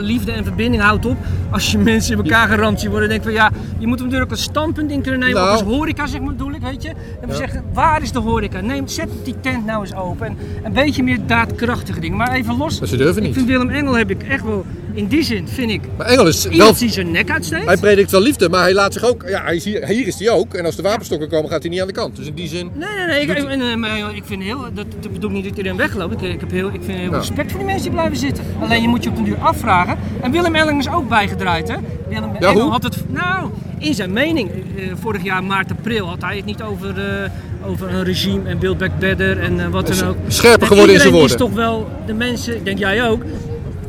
liefde 0.00 0.32
en 0.32 0.44
verbinding 0.44 0.82
houdt 0.82 1.06
op. 1.06 1.16
Als 1.50 1.70
je 1.72 1.78
mensen 1.78 2.12
in 2.12 2.24
elkaar 2.24 2.48
geramd 2.48 2.80
ziet 2.80 2.90
worden, 2.90 3.08
denk 3.08 3.20
ik 3.20 3.26
van 3.26 3.36
ja, 3.36 3.50
je 3.78 3.86
moet 3.86 4.10
duur 4.10 4.22
ook 4.22 4.30
een 4.30 4.36
standpunt 4.36 4.90
in 4.90 5.02
kunnen 5.02 5.20
nemen. 5.20 5.34
Nou. 5.34 5.46
Ook 5.48 5.52
als 5.52 5.62
horeca 5.62 6.06
zeg 6.06 6.20
maar 6.20 6.32
bedoel 6.34 6.52
ik, 6.52 6.60
weet 6.62 6.82
je. 6.82 6.88
En 7.20 7.28
we 7.28 7.34
zeggen, 7.34 7.64
waar 7.72 8.02
is 8.02 8.12
de 8.12 8.18
horeca? 8.18 8.60
Neem, 8.60 8.88
zet 8.88 9.08
die 9.24 9.34
tent 9.40 9.66
nou 9.66 9.80
eens 9.80 9.94
open. 9.94 10.26
En 10.26 10.36
een 10.62 10.72
beetje 10.72 11.02
meer 11.02 11.18
daadkrachtige 11.26 12.00
dingen. 12.00 12.16
Maar 12.16 12.32
even 12.32 12.56
los. 12.56 12.78
Maar 12.78 12.88
ze 12.88 12.96
durven 12.96 13.22
Ik 13.22 13.28
niet. 13.28 13.36
vind 13.36 13.46
Willem 13.46 13.70
Engel 13.70 13.96
heb 13.96 14.10
ik 14.10 14.22
echt 14.22 14.44
wel, 14.44 14.64
in 14.98 15.06
die 15.06 15.22
zin 15.22 15.48
vind 15.48 15.70
ik, 15.70 15.80
Maar 15.96 16.06
Engel 16.06 16.26
is 16.26 16.44
wel 16.44 16.74
die 16.74 16.90
zijn 16.90 17.10
nek 17.10 17.30
uitsteekt. 17.30 17.64
Hij 17.66 17.76
predikt 17.76 18.10
wel 18.10 18.20
liefde, 18.20 18.48
maar 18.48 18.62
hij 18.62 18.74
laat 18.74 18.92
zich 18.92 19.04
ook. 19.04 19.24
Ja, 19.28 19.42
hij 19.42 19.56
is 19.56 19.64
hier, 19.64 19.86
hier 19.86 20.06
is 20.06 20.18
hij 20.18 20.30
ook. 20.30 20.54
En 20.54 20.64
als 20.64 20.76
de 20.76 20.82
wapenstokken 20.82 21.28
komen, 21.28 21.50
gaat 21.50 21.62
hij 21.62 21.70
niet 21.70 21.80
aan 21.80 21.86
de 21.86 21.92
kant. 21.92 22.16
Dus 22.16 22.26
in 22.26 22.34
die 22.34 22.48
zin. 22.48 22.70
Nee, 22.74 22.88
nee, 22.96 23.06
nee. 23.06 23.20
Ik, 23.20 23.30
eh, 23.62 23.74
maar 23.74 24.14
ik 24.16 24.22
vind 24.24 24.42
heel, 24.42 24.58
dat, 24.74 24.86
dat 25.00 25.12
bedoel 25.12 25.28
ik 25.30 25.34
niet 25.36 25.44
dat 25.48 25.56
iedereen 25.56 25.78
wegloopt. 25.78 26.22
Ik, 26.22 26.32
ik, 26.32 26.40
heb 26.40 26.50
heel, 26.50 26.66
ik 26.68 26.80
vind 26.84 26.98
heel 26.98 27.10
Ja. 27.10 27.16
respect 27.18 27.50
voor 27.50 27.58
die 27.58 27.66
mensen 27.68 27.84
die 27.84 27.92
blijven 27.98 28.16
zitten. 28.16 28.44
Alleen 28.60 28.82
je 28.82 28.88
moet 28.88 29.02
je 29.04 29.10
op 29.10 29.16
den 29.16 29.24
duur 29.24 29.38
afvragen. 29.38 29.98
En 30.22 30.30
Willem 30.30 30.54
Elling 30.54 30.78
is 30.78 30.88
ook 30.90 31.08
bijgedraaid, 31.08 31.68
hè? 31.68 31.76
Willem 32.08 32.30
Ja, 32.40 32.48
Engel 32.48 32.62
hoe? 32.62 32.70
had 32.70 32.82
het, 32.82 32.96
nou, 33.08 33.50
in 33.78 33.94
zijn 33.94 34.12
mening, 34.12 34.50
eh, 34.50 34.84
vorig 35.00 35.22
jaar 35.22 35.44
maart, 35.44 35.70
april, 35.70 36.06
had 36.06 36.22
hij 36.22 36.36
het 36.36 36.44
niet 36.44 36.62
over, 36.62 36.98
eh, 37.22 37.30
over 37.70 37.94
een 37.94 38.04
regime 38.04 38.48
en 38.48 38.58
Build 38.58 38.78
Back 38.78 38.98
Better 38.98 39.38
en 39.40 39.60
eh, 39.60 39.66
wat 39.68 39.86
dan 39.96 40.08
ook. 40.08 40.16
scherper 40.28 40.60
En 40.62 40.66
geworden 40.66 40.94
in 40.94 41.00
zijn 41.00 41.14
iedereen 41.14 41.28
woorden. 41.28 41.30
is 41.30 41.42
toch 41.42 41.52
wel, 41.52 41.88
de 42.06 42.14
mensen, 42.14 42.56
ik 42.56 42.64
denk 42.64 42.78
jij 42.78 43.08
ook, 43.08 43.22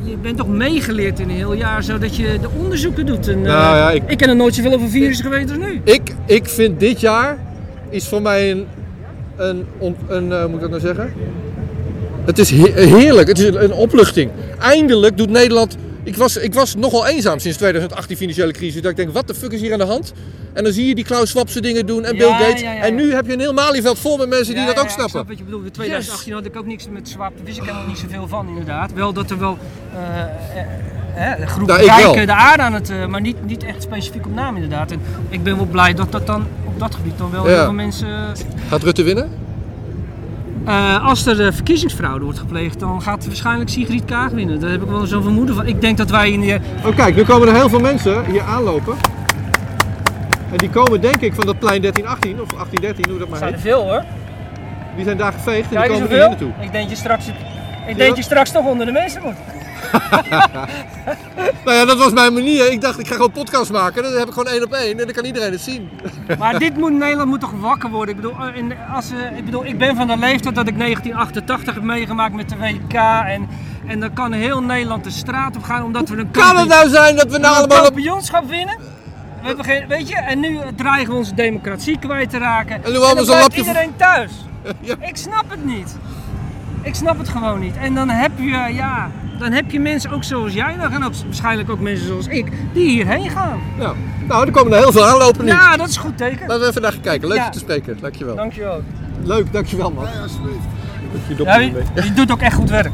je 0.04 0.18
bent 0.22 0.38
toch 0.38 0.48
meegeleerd 0.48 1.20
in 1.20 1.30
een 1.30 1.36
heel 1.36 1.54
jaar, 1.54 1.84
zodat 1.84 2.16
je 2.16 2.38
de 2.42 2.48
onderzoeken 2.62 3.06
doet. 3.06 3.28
En, 3.28 3.38
eh, 3.38 3.44
Nou 3.44 3.76
ja, 3.76 3.92
ik- 3.92 4.04
ik 4.08 4.18
ken 4.18 4.30
er 4.30 4.36
nooit 4.36 4.56
zoveel 4.56 4.74
over 4.74 4.90
virussen 4.90 5.26
geweten 5.26 5.56
als 5.56 5.66
nu. 5.66 5.82
Ik, 5.84 6.02
ik 6.26 6.50
vind 6.50 6.80
dit 6.80 7.00
jaar 7.00 7.38
is 7.90 8.08
voor 8.08 8.22
mij 8.22 8.52
een. 8.52 8.66
een, 9.38 9.66
een 10.08 10.32
eh, 10.32 10.40
hoe 10.40 10.48
moet 10.48 10.56
ik 10.56 10.62
dat 10.62 10.70
nou 10.70 10.82
zeggen? 10.82 11.14
Het 12.26 12.38
is 12.40 12.50
he- 12.50 12.82
heerlijk. 12.98 13.28
Het 13.28 13.40
is 13.40 13.46
een, 13.46 13.64
een 13.64 13.74
opluchting. 13.74 14.32
Eindelijk 14.60 15.18
doet 15.18 15.30
Nederland. 15.30 15.78
Ik 16.04 16.16
was, 16.16 16.38
ik 16.38 16.54
was 16.54 16.76
nogal 16.76 17.08
eenzaam 17.08 17.40
sinds 17.40 17.58
2018 17.58 18.18
financiële 18.18 18.52
crisis. 18.52 18.82
Dat 18.82 18.92
ik 18.92 18.98
denk, 18.98 19.14
wat 19.14 19.28
de 19.28 19.36
fuck 19.36 19.52
is 19.52 19.62
hier 19.62 19.74
aan 19.74 19.80
de 19.80 19.86
hand? 19.86 20.14
En 20.54 20.64
dan 20.64 20.74
zie 20.74 20.88
je 20.88 20.96
die 20.96 21.04
Klaus 21.04 21.30
Schwab 21.30 21.50
zijn 21.50 21.64
dingen 21.64 21.86
doen 21.86 22.06
en 22.06 22.18
Bill 22.18 22.30
Gates. 22.32 22.62
en 22.62 22.96
nu 22.96 23.14
heb 23.14 23.26
je 23.26 23.34
een 23.34 23.40
heel 23.40 23.54
Malieveld 23.54 24.00
vol 24.00 24.18
met 24.18 24.30
mensen 24.30 24.56
die 24.56 24.66
dat 24.66 24.78
ook 24.78 24.84
ik 24.84 24.90
snappen. 24.90 25.10
snap 25.10 25.28
wat 25.28 25.38
je 25.38 25.44
bedoelt. 25.44 25.66
In 25.66 25.72
2018 25.72 26.34
had 26.34 26.46
ik 26.46 26.56
ook 26.58 26.66
niks 26.66 26.88
met 26.90 27.08
Swap. 27.10 27.32
Daar 27.36 27.46
wist 27.46 27.58
ik 27.58 27.64
helemaal 27.64 27.88
niet 27.88 27.98
zoveel 27.98 28.28
van, 28.28 28.48
inderdaad. 28.48 28.94
Wel 28.94 29.14
dat 29.14 29.30
er 29.32 29.40
wel 29.40 29.58
eh, 29.94 30.20
eh, 30.22 31.32
eh, 31.34 31.40
een 31.40 31.48
groep 31.48 31.68
Nou, 31.68 31.80
ik 31.82 31.86
wel. 31.88 31.98
rijken 31.98 32.26
de 32.26 32.34
aarde 32.34 32.64
aan 32.64 32.74
het... 32.74 32.90
eh, 32.90 33.06
maar 33.06 33.22
niet, 33.22 33.46
niet 33.46 33.64
echt 33.64 33.84
specifiek 33.84 34.26
op 34.26 34.34
naam, 34.34 34.56
inderdaad. 34.56 34.92
En 34.92 35.02
ik 35.30 35.44
ben 35.44 35.56
wel 35.56 35.66
blij 35.66 35.94
dat 35.94 36.12
dat 36.12 36.28
dan 36.28 36.48
op 36.66 36.80
dat 36.80 36.96
gebied 36.96 37.18
dan 37.18 37.32
wel 37.32 37.46
heel 37.46 37.64
veel 37.64 37.74
mensen... 37.74 38.08
Gaat 38.70 38.84
Rutte 38.84 39.04
winnen? 39.04 39.30
Eh, 40.70 41.08
als 41.08 41.26
er 41.26 41.46
eh, 41.46 41.54
verkiezingsfraude 41.54 42.24
wordt 42.24 42.40
gepleegd, 42.40 42.80
dan 42.80 43.02
gaat 43.02 43.26
waarschijnlijk 43.26 43.70
Sigrid 43.70 44.06
Kaag 44.06 44.32
winnen. 44.32 44.60
Daar 44.60 44.70
heb 44.70 44.82
ik 44.82 44.90
wel 44.90 45.06
zo'n 45.06 45.24
vermoeden 45.24 45.56
van. 45.56 45.68
Ik 45.68 45.82
denk 45.82 45.98
dat 45.98 46.10
wij 46.10 46.32
in 46.32 46.42
de... 46.42 46.60
Oh 46.86 46.96
kijk, 46.96 47.16
nu 47.16 47.24
komen 47.24 47.48
er 47.48 47.54
heel 47.54 47.70
veel 47.70 47.80
mensen 47.80 48.26
hier 48.26 48.42
aanlopen. 48.42 48.96
En 50.52 50.58
die 50.58 50.70
komen 50.70 51.02
denk 51.02 51.22
ik 51.22 51.34
van 51.34 51.46
dat 51.46 51.60
plein 51.60 51.82
1318 51.82 52.42
of 52.42 52.50
1813, 52.50 53.10
hoe 53.10 53.20
dat 53.20 53.30
maar 53.30 53.38
zijn 53.40 53.54
heet. 53.54 53.64
er 53.64 53.70
veel 53.70 53.84
hoor. 53.84 54.04
Die 54.96 55.04
zijn 55.04 55.18
daar 55.18 55.34
geveegd 55.34 55.70
en 55.72 55.76
Kijk 55.78 55.92
die 55.92 56.00
komen 56.00 56.08
hier 56.16 56.28
hoeveel. 56.28 56.48
naartoe. 56.48 56.66
Ik 56.66 56.72
denk 56.72 56.90
je 56.90 56.96
straks... 56.96 57.28
Ik 57.28 57.96
denk 57.98 58.08
dat? 58.10 58.18
je 58.18 58.24
straks 58.24 58.52
toch 58.52 58.66
onder 58.66 58.86
de 58.86 58.92
meeste 58.92 59.20
moet. 59.24 59.36
Nou 61.66 61.78
ja, 61.78 61.86
dat 61.86 61.98
was 61.98 62.12
mijn 62.12 62.34
manier. 62.34 62.72
Ik 62.72 62.82
dacht, 62.82 63.00
ik 63.00 63.08
ga 63.08 63.14
gewoon 63.14 63.32
podcast 63.32 63.72
maken. 63.72 64.04
Dan 64.04 64.12
heb 64.12 64.28
ik 64.28 64.34
gewoon 64.34 64.54
één 64.54 64.64
op 64.64 64.74
één 64.74 65.00
en 65.00 65.06
dan 65.06 65.12
kan 65.14 65.26
iedereen 65.26 65.52
het 65.52 65.62
zien. 65.62 65.90
Maar 66.40 66.60
dit 66.60 66.78
moet, 66.78 66.92
Nederland 66.92 67.30
moet 67.30 67.40
toch 67.40 67.54
wakker 67.60 67.90
worden. 67.90 68.16
Ik 68.16 68.22
bedoel, 68.22 68.38
eh, 68.40 68.56
in, 68.56 68.74
als, 68.94 69.12
eh, 69.12 69.38
ik 69.38 69.46
bedoel, 69.46 69.66
ik 69.66 69.78
ben 69.78 69.96
van 69.96 70.08
de 70.08 70.18
leeftijd 70.18 70.56
dat 70.56 70.68
ik 70.68 70.78
1988 70.78 71.74
heb 71.74 71.84
meegemaakt 71.84 72.34
met 72.34 72.50
de 72.50 72.58
WK. 72.58 72.94
En, 72.94 73.48
en 73.88 74.00
dan 74.00 74.14
kan 74.14 74.32
heel 74.32 74.64
Nederland 74.64 75.04
de 75.04 75.10
straat 75.10 75.56
op 75.56 75.64
gaan 75.64 75.84
omdat 75.84 76.10
we 76.10 76.18
een 76.18 76.32
Kan 76.32 76.58
het 76.58 76.68
nou 76.68 76.90
zijn 76.90 77.16
dat 77.16 77.32
we 77.32 77.38
nou 77.38 77.54
een 77.54 77.60
allemaal 77.60 77.78
op... 77.78 77.94
kampioenschap 77.94 78.50
winnen. 78.50 78.78
We 79.42 79.48
hebben 79.48 79.66
geen, 79.66 79.88
weet 79.88 80.10
je, 80.10 80.16
en 80.16 80.40
nu 80.40 80.60
dreigen 80.76 81.10
we 81.10 81.18
onze 81.18 81.34
democratie 81.34 82.00
kwijt 82.00 82.30
te 82.30 82.38
raken. 82.38 82.84
En 82.84 82.92
nu 82.92 82.98
allemaal 82.98 83.16
dan 83.16 83.26
blijft 83.26 83.56
iedereen 83.56 83.94
thuis. 83.96 84.32
Ja. 84.82 84.96
Ik 85.00 85.18
snap 85.18 85.44
het 85.48 85.66
niet. 85.66 85.96
Ik 86.82 86.96
snap 86.96 87.18
het 87.18 87.30
gewoon 87.30 87.60
niet. 87.60 87.78
En 87.78 87.96
dan 87.96 88.10
heb 88.10 88.32
je, 88.38 88.74
ja, 88.74 89.10
dan 89.40 89.52
heb 89.52 89.72
je 89.72 89.80
mensen 89.80 90.12
ook 90.12 90.24
zoals 90.24 90.54
jij 90.54 90.76
nog 90.76 90.92
en 90.92 91.04
ook 91.04 91.14
waarschijnlijk 91.26 91.70
ook 91.70 91.80
mensen 91.80 92.08
zoals 92.08 92.28
ik 92.28 92.48
die 92.74 92.90
hierheen 92.90 93.30
gaan. 93.30 93.60
Ja. 93.80 93.94
Nou, 94.28 94.46
er 94.46 94.52
komen 94.52 94.74
er 94.74 94.80
heel 94.80 94.92
veel 94.92 95.06
aanlopen 95.06 95.46
nu. 95.46 95.52
Ja, 95.52 95.78
dat 95.78 95.88
is 95.90 95.96
een 95.96 96.02
goed 96.02 96.18
teken. 96.18 96.48
Laten 96.48 96.64
we 96.64 96.68
even 96.70 96.82
naar 96.82 96.96
kijken. 97.02 97.28
Leuk 97.28 97.38
Ja. 97.38 97.46
je 97.46 97.52
te 97.52 97.60
spreken. 97.60 97.98
Dankjewel. 98.02 98.36
Dankjewel. 98.36 98.82
Leuk, 99.24 99.54
dankjewel 99.54 99.92
man. 99.92 100.04
Ja, 100.04 100.22
alsjeblieft. 100.22 100.58
Je 101.28 101.44
Ja, 101.44 101.58
die, 101.58 101.72
mee. 101.72 101.84
die 102.04 102.14
doet 102.14 102.32
ook 102.32 102.42
echt 102.42 102.56
goed 102.56 102.70
werk. 102.70 102.92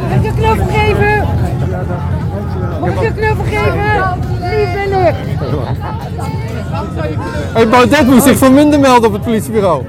Mag 0.00 0.14
ik 0.14 0.24
een 0.24 0.34
knuffel 0.34 0.66
geven? 0.66 1.28
Mag 2.80 2.90
ik 2.90 3.02
een 3.02 3.14
knuffel 3.14 3.44
geven? 3.44 4.20
Lief 4.40 4.72
ben 4.74 5.06
ik. 5.06 5.14
Hey, 7.52 7.68
Baudet 7.68 8.06
moest 8.06 8.22
zich 8.24 8.36
voor 8.38 8.50
minder 8.52 8.80
melden 8.80 9.06
op 9.08 9.12
het 9.12 9.22
politiebureau. 9.22 9.84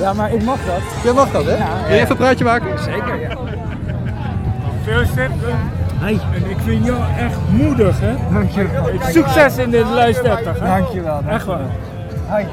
Ja, 0.00 0.12
maar 0.12 0.32
ik 0.32 0.44
mag 0.44 0.58
dat. 0.66 1.02
Jij 1.04 1.12
mag 1.12 1.30
dat, 1.30 1.44
hè? 1.44 1.56
Wil 1.86 1.94
je 1.94 2.00
even 2.00 2.10
een 2.10 2.16
praatje 2.16 2.44
maken? 2.44 2.78
Zeker, 2.78 3.20
ja. 3.20 3.28
Hey. 5.98 6.20
En 6.34 6.50
ik 6.50 6.56
vind 6.64 6.84
jou 6.84 6.98
echt 7.18 7.36
moedig, 7.50 8.00
hè? 8.00 8.14
Dankjewel. 8.32 8.84
Succes 9.10 9.56
in 9.56 9.70
dit 9.70 9.84
luisterdag, 9.94 10.58
hè? 10.60 10.66
Dankjewel. 10.66 11.20
Echt 11.28 11.44
waar. 11.44 11.58
Hoi. 12.26 12.46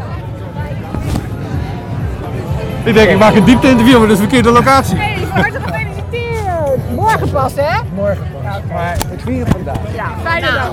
Ik 2.84 2.94
denk, 2.94 3.10
ik 3.10 3.18
maak 3.18 3.36
een 3.36 3.44
diepte-interview, 3.44 3.98
maar 3.98 4.08
dat 4.08 4.18
is 4.18 4.24
de 4.24 4.30
verkeerde 4.30 4.51
locatie. 4.51 4.98
Hey, 4.98 5.18
van 5.30 5.42
harte 5.42 5.60
gefeliciteerd. 5.60 6.96
Morgen 6.96 7.30
pas, 7.30 7.54
hè? 7.56 7.80
Morgen 7.96 8.25
pas. 8.44 8.56
Maar 8.72 8.98
ik 9.12 9.20
vier 9.20 9.40
het 9.40 9.50
vandaag. 9.50 9.78
Ja, 9.96 10.06
fijne 10.24 10.51
dag. 10.51 10.72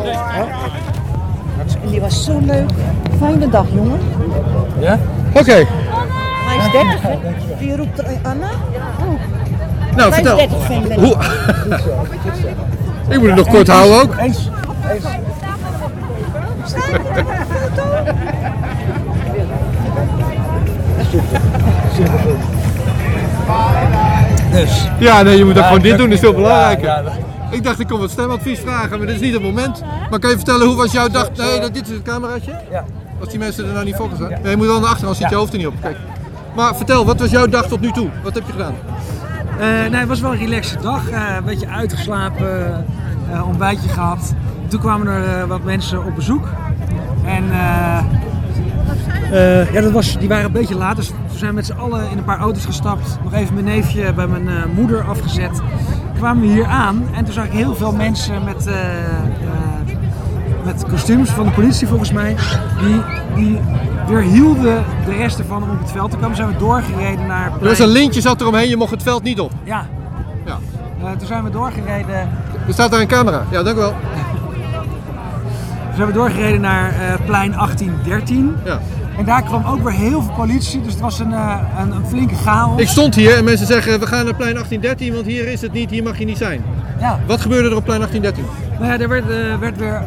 En 1.83 1.89
die 1.91 2.01
was 2.01 2.25
zo 2.25 2.39
leuk. 2.43 2.71
Fijne 3.19 3.49
dag, 3.49 3.67
jongen. 3.73 4.01
Ja? 4.79 4.99
Oké, 5.35 5.67
Hij 6.49 6.67
is 6.67 6.73
30, 6.73 7.03
hè? 7.03 7.19
Wie 7.59 7.77
roept 7.77 7.99
er 7.99 8.07
Anna? 8.23 8.49
nou 9.97 9.97
Hij 9.97 10.09
is 10.09 10.15
vertel. 10.15 10.37
30, 10.37 10.65
vind 10.67 10.91
ik. 10.91 10.99
Hoe... 10.99 11.17
ik 13.15 13.19
moet 13.19 13.27
het 13.27 13.37
nog 13.37 13.49
kort 13.49 13.69
houden 13.69 14.03
ook. 14.03 14.17
Eens. 14.17 14.49
Eens. 14.91 15.05
Dus. 24.53 24.89
Ja, 24.99 25.23
nee, 25.23 25.37
je 25.37 25.45
moet 25.45 25.59
ook 25.59 25.65
gewoon 25.65 25.81
dit 25.81 25.91
dat- 25.91 25.99
doen, 25.99 26.09
dat 26.09 26.19
is 26.19 26.25
veel 26.25 26.35
belangrijker. 26.35 27.03
Ik 27.51 27.65
dacht, 27.65 27.81
ik 27.81 27.87
kom 27.87 28.01
wat 28.01 28.11
stemadvies 28.11 28.59
vragen, 28.61 28.99
maar 28.99 29.07
dit 29.07 29.17
is 29.17 29.21
niet 29.23 29.33
het 29.33 29.43
moment. 29.43 29.83
Maar 30.11 30.19
kan 30.19 30.31
je 30.31 30.37
vertellen, 30.37 30.67
hoe 30.67 30.77
was 30.77 30.93
jouw 30.93 31.09
dag? 31.09 31.31
Nee, 31.37 31.61
dat, 31.61 31.75
dit 31.75 31.87
is 31.89 31.93
het 31.95 32.03
cameraatje. 32.03 32.53
Ja. 32.71 32.85
Als 33.21 33.29
die 33.29 33.39
mensen 33.39 33.67
er 33.67 33.73
nou 33.73 33.85
niet 33.85 33.95
volgens 33.97 34.21
zijn. 34.21 34.39
Nee, 34.43 34.51
je 34.51 34.57
moet 34.57 34.67
wel 34.67 34.81
naar 34.81 34.89
achteren, 34.89 35.07
anders 35.09 35.19
zit 35.19 35.31
je 35.31 35.37
hoofd 35.37 35.53
er 35.53 35.59
niet 35.59 35.67
op. 35.67 35.75
Kijk. 35.81 35.97
Maar 36.55 36.77
vertel, 36.77 37.05
wat 37.05 37.21
was 37.21 37.31
jouw 37.31 37.47
dag 37.47 37.67
tot 37.67 37.81
nu 37.81 37.91
toe? 37.91 38.09
Wat 38.23 38.35
heb 38.35 38.47
je 38.47 38.53
gedaan? 38.53 38.75
Eh, 39.59 39.91
nee, 39.91 40.01
het 40.01 40.09
was 40.09 40.21
wel 40.21 40.33
een 40.33 40.39
relaxe 40.39 40.79
dag. 40.81 41.11
Eh, 41.11 41.23
een 41.37 41.45
beetje 41.45 41.69
uitgeslapen, 41.69 42.85
eh, 43.33 43.47
ontbijtje 43.47 43.89
gehad. 43.89 44.35
Toen 44.69 44.81
kwamen 44.81 45.07
er 45.07 45.47
wat 45.47 45.65
mensen 45.65 46.05
op 46.05 46.15
bezoek. 46.15 46.49
En 47.25 47.45
ja, 49.73 49.81
dat 49.81 49.93
was, 49.93 50.19
die 50.19 50.29
waren 50.29 50.45
een 50.45 50.53
beetje 50.53 50.77
laat, 50.77 50.97
dus 50.97 51.09
we 51.09 51.39
zijn 51.39 51.55
met 51.55 51.67
z'n 51.67 51.73
allen 51.73 52.11
in 52.11 52.19
een 52.19 52.25
paar 52.25 52.39
auto's 52.39 52.65
gestapt. 52.65 53.19
Nog 53.23 53.35
even 53.35 53.55
mijn 53.55 53.67
neefje 53.67 54.13
bij 54.13 54.27
mijn 54.27 54.49
moeder 54.75 55.03
afgezet. 55.03 55.61
Kwamen 56.17 56.43
we 56.43 56.49
hier 56.49 56.67
aan 56.67 57.09
en 57.15 57.25
toen 57.25 57.33
zag 57.35 57.45
ik 57.45 57.53
heel 57.53 57.75
veel 57.75 57.93
mensen 57.93 58.45
met, 58.45 58.69
met 60.65 60.85
kostuums 60.91 61.31
van 61.31 61.45
de 61.45 61.51
politie 61.51 61.87
volgens 61.87 62.13
mij. 62.13 62.37
Die, 62.81 63.03
die 63.35 63.61
weerhielden 64.09 64.85
de 65.05 65.13
rest 65.13 65.39
ervan 65.39 65.63
om 65.63 65.71
op 65.71 65.81
het 65.81 65.91
veld 65.91 66.11
te 66.11 66.17
komen. 66.17 66.37
Zijn 66.37 66.49
we 66.49 66.57
doorgereden 66.57 67.27
naar... 67.27 67.53
Er 67.61 67.69
was 67.69 67.79
een 67.79 67.89
lintje 67.89 68.21
zat 68.21 68.41
eromheen, 68.41 68.69
je 68.69 68.77
mocht 68.77 68.91
het 68.91 69.03
veld 69.03 69.23
niet 69.23 69.41
op. 69.41 69.53
Ja. 69.65 69.87
Ja. 70.47 70.59
Eh, 71.03 71.11
toen 71.11 71.27
zijn 71.27 71.45
we 71.45 71.51
doorgereden, 71.51 72.15
Er 72.67 72.73
staat 72.73 72.91
daar 72.91 73.01
een 73.01 73.07
camera. 73.07 73.45
Ja, 73.51 73.63
dank 73.63 73.77
u 73.77 73.81
wel. 73.81 73.95
toen 75.87 75.97
zijn 75.97 76.07
we 76.07 76.13
doorgereden 76.13 76.61
naar 76.61 76.89
eh, 76.91 77.27
plein 77.27 77.53
1813. 77.53 78.57
Ja. 78.65 78.81
En 79.19 79.25
daar 79.25 79.43
kwam 79.43 79.65
ook 79.67 79.83
weer 79.83 79.93
heel 79.93 80.23
veel 80.23 80.35
politie, 80.35 80.83
dus 80.83 80.93
het 80.93 81.01
was 81.01 81.19
een, 81.19 81.33
eh, 81.33 81.57
een, 81.81 81.91
een 81.93 82.07
flinke 82.07 82.35
chaos. 82.35 82.81
Ik 82.81 82.89
stond 82.89 83.15
hier 83.15 83.37
en 83.37 83.45
mensen 83.45 83.67
zeggen, 83.67 84.01
we 84.01 84.07
gaan 84.07 84.25
naar 84.25 84.35
plein 84.35 84.55
1813, 84.55 85.15
want 85.15 85.27
hier 85.27 85.53
is 85.53 85.61
het 85.61 85.73
niet, 85.73 85.91
hier 85.91 86.03
mag 86.03 86.19
je 86.19 86.25
niet 86.25 86.39
zijn. 86.39 86.65
Ja. 87.01 87.19
Wat 87.27 87.41
gebeurde 87.41 87.69
er 87.69 87.77
op 87.77 87.85
plein 87.85 88.01
1813? 88.01 88.45
Nou 88.79 88.93
ja, 88.93 88.99
er 88.99 89.09
werd, 89.09 89.59
werd 89.61 89.77
weer 89.77 90.03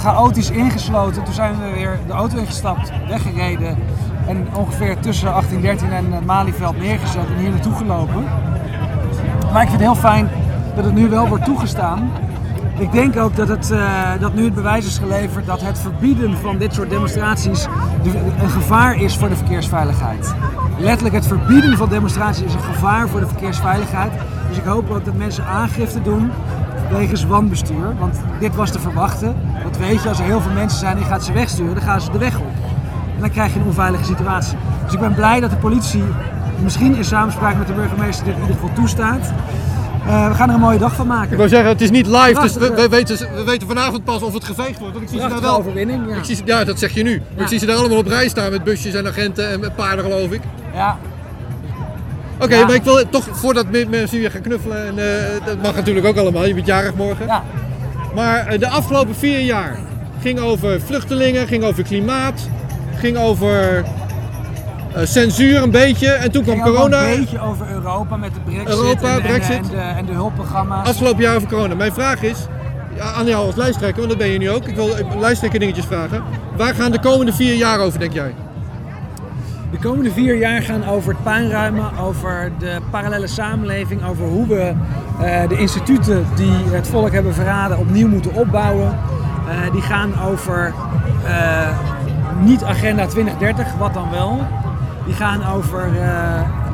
chaotisch 0.00 0.50
ingesloten. 0.50 1.24
Toen 1.24 1.34
zijn 1.34 1.54
we 1.58 1.70
weer 1.74 1.98
de 2.06 2.12
auto 2.12 2.36
ingestapt, 2.36 2.92
weggereden. 3.08 3.76
En 4.26 4.46
ongeveer 4.54 4.98
tussen 5.00 5.28
1813 5.28 5.92
en 5.92 6.12
het 6.12 6.26
Malieveld 6.26 6.78
neergezet 6.78 7.26
en 7.34 7.40
hier 7.40 7.50
naartoe 7.50 7.74
gelopen. 7.74 8.24
Maar 9.52 9.62
ik 9.62 9.68
vind 9.68 9.80
het 9.82 9.90
heel 9.92 9.94
fijn 9.94 10.28
dat 10.74 10.84
het 10.84 10.94
nu 10.94 11.08
wel 11.08 11.28
wordt 11.28 11.44
toegestaan. 11.44 12.10
Ik 12.78 12.92
denk 12.92 13.16
ook 13.16 13.36
dat, 13.36 13.48
het, 13.48 13.70
eh, 13.70 13.80
dat 14.20 14.34
nu 14.34 14.44
het 14.44 14.54
bewijs 14.54 14.86
is 14.86 14.98
geleverd 14.98 15.46
dat 15.46 15.60
het 15.60 15.78
verbieden 15.78 16.36
van 16.36 16.58
dit 16.58 16.74
soort 16.74 16.90
demonstraties 16.90 17.66
de- 18.02 18.32
een 18.42 18.50
gevaar 18.50 18.94
is 19.00 19.16
voor 19.16 19.28
de 19.28 19.36
verkeersveiligheid. 19.36 20.34
Letterlijk 20.78 21.14
het 21.14 21.26
verbieden 21.26 21.76
van 21.76 21.88
demonstraties 21.88 22.42
is 22.44 22.54
een 22.54 22.60
gevaar 22.74 23.08
voor 23.08 23.20
de 23.20 23.26
verkeersveiligheid. 23.26 24.12
Dus 24.48 24.56
ik 24.58 24.64
hoop 24.64 24.90
ook 24.90 25.04
dat 25.04 25.14
mensen 25.14 25.44
aangifte 25.46 26.02
doen 26.02 26.30
wegens 26.90 27.24
wanbestuur. 27.24 27.94
Want 27.98 28.16
dit 28.40 28.54
was 28.54 28.70
te 28.70 28.78
verwachten. 28.80 29.34
Want 29.62 29.76
weet 29.78 30.02
je, 30.02 30.08
als 30.08 30.18
er 30.18 30.24
heel 30.24 30.40
veel 30.40 30.52
mensen 30.52 30.78
zijn 30.78 30.96
die 30.96 31.04
gaat 31.04 31.24
ze 31.24 31.32
wegsturen, 31.32 31.74
dan 31.74 31.82
gaan 31.82 32.00
ze 32.00 32.10
de 32.10 32.18
weg 32.18 32.38
op. 32.38 32.52
En 33.14 33.20
dan 33.20 33.30
krijg 33.30 33.52
je 33.52 33.58
een 33.60 33.66
onveilige 33.66 34.04
situatie. 34.04 34.56
Dus 34.84 34.92
ik 34.92 35.00
ben 35.00 35.14
blij 35.14 35.40
dat 35.40 35.50
de 35.50 35.56
politie 35.56 36.02
misschien 36.62 36.96
in 36.96 37.04
samenspraak 37.04 37.56
met 37.58 37.66
de 37.66 37.72
burgemeester 37.72 38.24
dit 38.24 38.34
in 38.34 38.40
ieder 38.40 38.54
geval 38.56 38.74
toestaat. 38.74 39.32
Eh, 40.06 40.28
we 40.28 40.34
gaan 40.34 40.48
er 40.48 40.54
een 40.54 40.60
mooie 40.60 40.78
dag 40.78 40.94
van 40.94 41.06
maken. 41.06 41.30
Ik 41.30 41.36
wou 41.36 41.48
zeggen, 41.48 41.68
het 41.68 41.80
is 41.80 41.90
niet 41.90 42.06
live, 42.06 42.40
dus 42.40 42.54
we, 42.54 42.88
weten, 42.90 43.16
we 43.34 43.44
weten 43.44 43.66
vanavond 43.68 44.04
pas 44.04 44.22
of 44.22 44.34
het 44.34 44.44
geveegd 44.44 44.78
wordt. 44.78 44.94
Want 44.94 45.04
ik 45.04 45.08
zie 45.10 45.20
ze 45.20 45.28
daar 45.28 45.40
wel. 45.40 45.56
overwinning. 45.58 46.08
Ja. 46.08 46.16
Ik 46.16 46.24
zie 46.24 46.36
ze, 46.36 46.42
ja, 46.44 46.64
dat 46.64 46.78
zeg 46.78 46.94
je 46.94 47.02
nu. 47.02 47.22
Ik 47.36 47.48
zie 47.48 47.58
ze 47.58 47.66
daar 47.66 47.76
allemaal 47.76 47.98
op 47.98 48.06
rij 48.06 48.28
staan 48.28 48.50
met 48.50 48.64
busjes 48.64 48.94
en 48.94 49.06
agenten 49.06 49.50
en 49.50 49.72
paarden 49.74 50.04
geloof 50.04 50.30
ik. 50.30 50.40
ja. 50.74 50.98
Oké, 52.40 52.54
Ja. 52.56 52.66
maar 52.66 52.74
ik 52.74 52.82
wil 52.82 53.08
toch, 53.10 53.24
voordat 53.32 53.66
me- 53.70 53.86
mensen 53.90 54.18
hier 54.18 54.30
gaan 54.30 54.40
knuffelen, 54.40 54.86
en, 54.86 54.98
eh, 54.98 55.46
dat 55.46 55.62
mag 55.62 55.74
natuurlijk 55.74 56.06
ook 56.06 56.16
allemaal, 56.16 56.44
je 56.46 56.54
bent 56.54 56.66
jarig 56.66 56.94
morgen. 56.94 57.26
ja. 57.26 57.42
Maar 58.14 58.46
eh, 58.46 58.58
de 58.58 58.68
afgelopen 58.68 59.14
vier 59.14 59.40
jaar 59.40 59.76
ging 60.20 60.40
over 60.40 60.80
vluchtelingen, 60.80 61.46
ging 61.46 61.64
over 61.64 61.82
klimaat, 61.82 62.48
ging 62.96 63.16
over 63.18 63.84
eh, 64.94 65.02
censuur 65.06 65.62
een 65.62 65.70
beetje. 65.70 66.08
En 66.12 66.30
toen 66.30 66.42
kwam 66.42 66.60
corona. 66.60 67.08
een 67.10 67.18
beetje 67.20 67.40
over 67.42 67.66
Europa 67.70 68.16
met 68.16 68.34
de 68.34 68.40
brexit, 68.40 68.68
Europa, 68.68 69.14
en, 69.14 69.22
Brexit. 69.22 69.56
En, 69.56 69.62
de, 69.70 69.76
en 69.76 70.06
de 70.06 70.12
hulpprogramma's. 70.12 70.88
Afgelopen 70.88 71.22
jaar 71.22 71.36
over 71.36 71.48
corona. 71.48 71.74
Mijn 71.74 71.92
vraag 71.92 72.22
is, 72.22 72.36
aan 73.16 73.26
jou 73.26 73.46
als 73.46 73.54
lijsttrekker, 73.56 73.98
want 73.98 74.08
dat 74.08 74.18
ben 74.18 74.28
je 74.28 74.38
nu 74.38 74.50
ook. 74.50 74.66
Ik 74.68 74.74
wil 74.74 74.88
lijsttrekker 75.18 75.60
dingetjes 75.60 75.84
vragen. 75.86 76.22
Waar 76.56 76.74
gaan 76.74 76.90
de 76.92 77.00
komende 77.00 77.32
vier 77.32 77.54
jaar 77.54 77.78
over, 77.78 77.98
denk 77.98 78.12
jij? 78.12 78.34
De 79.70 79.78
komende 79.78 80.12
vier 80.12 80.36
jaar 80.36 80.62
gaan 80.62 80.84
over 80.84 81.12
het 81.12 81.22
puinruimen, 81.22 81.98
over 81.98 82.52
de 82.58 82.78
parallele 82.90 83.26
samenleving, 83.26 84.04
over 84.04 84.26
hoe 84.26 84.46
we 84.46 84.72
eh, 85.20 85.48
de 85.48 85.58
instituten 85.58 86.26
die 86.34 86.52
het 86.52 86.88
volk 86.88 87.12
hebben 87.12 87.34
verraden 87.34 87.78
opnieuw 87.78 88.08
moeten 88.08 88.34
opbouwen. 88.34 88.98
Eh, 89.48 89.72
die 89.72 89.82
gaan 89.82 90.20
over 90.20 90.72
eh, 91.26 91.78
niet 92.40 92.64
agenda 92.64 93.06
2030, 93.06 93.74
wat 93.74 93.94
dan 93.94 94.10
wel. 94.10 94.46
Die 95.04 95.14
gaan 95.14 95.46
over 95.46 95.88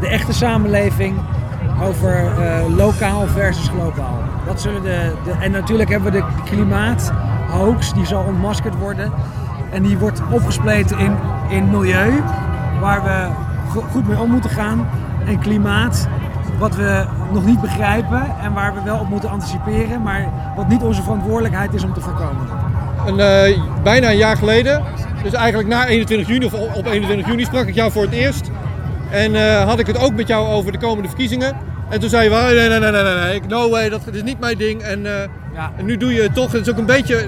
de 0.01 0.09
echte 0.09 0.33
samenleving, 0.33 1.17
over 1.83 2.31
lokaal 2.77 3.27
versus 3.27 3.69
globaal. 3.69 4.19
Dat 4.47 4.61
zullen 4.61 4.83
de, 4.83 5.13
de, 5.25 5.31
en 5.31 5.51
natuurlijk 5.51 5.91
hebben 5.91 6.13
we 6.13 6.19
de 6.19 6.25
klimaathoax, 6.45 7.95
die 7.95 8.07
zal 8.07 8.25
ontmaskerd 8.25 8.79
worden. 8.79 9.13
En 9.71 9.83
die 9.83 9.99
wordt 9.99 10.21
opgespleten 10.31 10.99
in, 10.99 11.17
in 11.49 11.71
milieu, 11.71 12.23
waar 12.81 13.03
we 13.03 13.27
go- 13.73 13.85
goed 13.91 14.09
mee 14.09 14.19
om 14.19 14.31
moeten 14.31 14.51
gaan. 14.51 14.89
En 15.27 15.39
klimaat, 15.39 16.09
wat 16.59 16.77
we 16.77 17.05
nog 17.33 17.45
niet 17.45 17.61
begrijpen 17.61 18.23
en 18.43 18.53
waar 18.53 18.75
we 18.75 18.81
wel 18.85 18.99
op 18.99 19.09
moeten 19.09 19.31
anticiperen, 19.31 20.03
maar 20.03 20.29
wat 20.57 20.69
niet 20.69 20.83
onze 20.83 21.03
verantwoordelijkheid 21.03 21.75
is 21.75 21.85
om 21.85 21.93
te 21.93 22.01
voorkomen. 22.01 22.47
Een, 23.07 23.21
eh, 23.21 23.59
bijna 23.83 24.11
een 24.11 24.17
jaar 24.17 24.37
geleden, 24.37 24.83
dus 25.23 25.33
eigenlijk 25.33 25.69
na 25.69 25.87
21 25.87 26.29
juni 26.29 26.45
of 26.45 26.53
op 26.53 26.87
21 26.87 27.27
juni 27.27 27.45
sprak 27.45 27.67
ik 27.67 27.75
jou 27.75 27.93
voor 27.93 28.03
het 28.03 28.13
eerst. 28.13 28.51
En 29.11 29.35
eh, 29.35 29.65
had 29.65 29.79
ik 29.79 29.87
het 29.87 29.99
ook 29.99 30.13
met 30.15 30.27
jou 30.29 30.47
over 30.49 30.73
de 30.73 30.79
komende 30.79 31.09
verkiezingen. 31.09 31.57
En 31.89 32.01
toen 32.01 32.09
zei 32.09 32.23
je 32.25 32.31
wel, 32.31 32.43
nee, 32.45 32.69
nee, 32.69 32.79
nee, 32.79 32.91
nee, 33.03 33.15
nee, 33.15 33.41
no 33.49 33.71
way, 33.71 33.89
dat 33.89 34.01
is 34.13 34.23
niet 34.23 34.41
mijn 34.41 34.59
ding. 34.59 34.83
En, 34.83 35.07
eh, 35.07 35.13
Ja. 35.55 35.71
en 35.77 35.85
nu 35.85 35.97
doe 35.97 36.15
je 36.15 36.23
het 36.23 36.35
toch. 36.35 36.53
Het 36.53 36.61
is 36.67 36.71
ook 36.73 36.79
een 36.79 36.87
beetje 36.87 37.25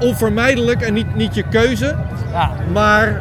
onvermijdelijk 0.00 0.80
en 0.82 0.94
niet, 0.94 1.14
niet 1.14 1.34
je 1.34 1.42
keuze. 1.42 1.96
Ja, 2.32 2.50
Maar 2.72 3.20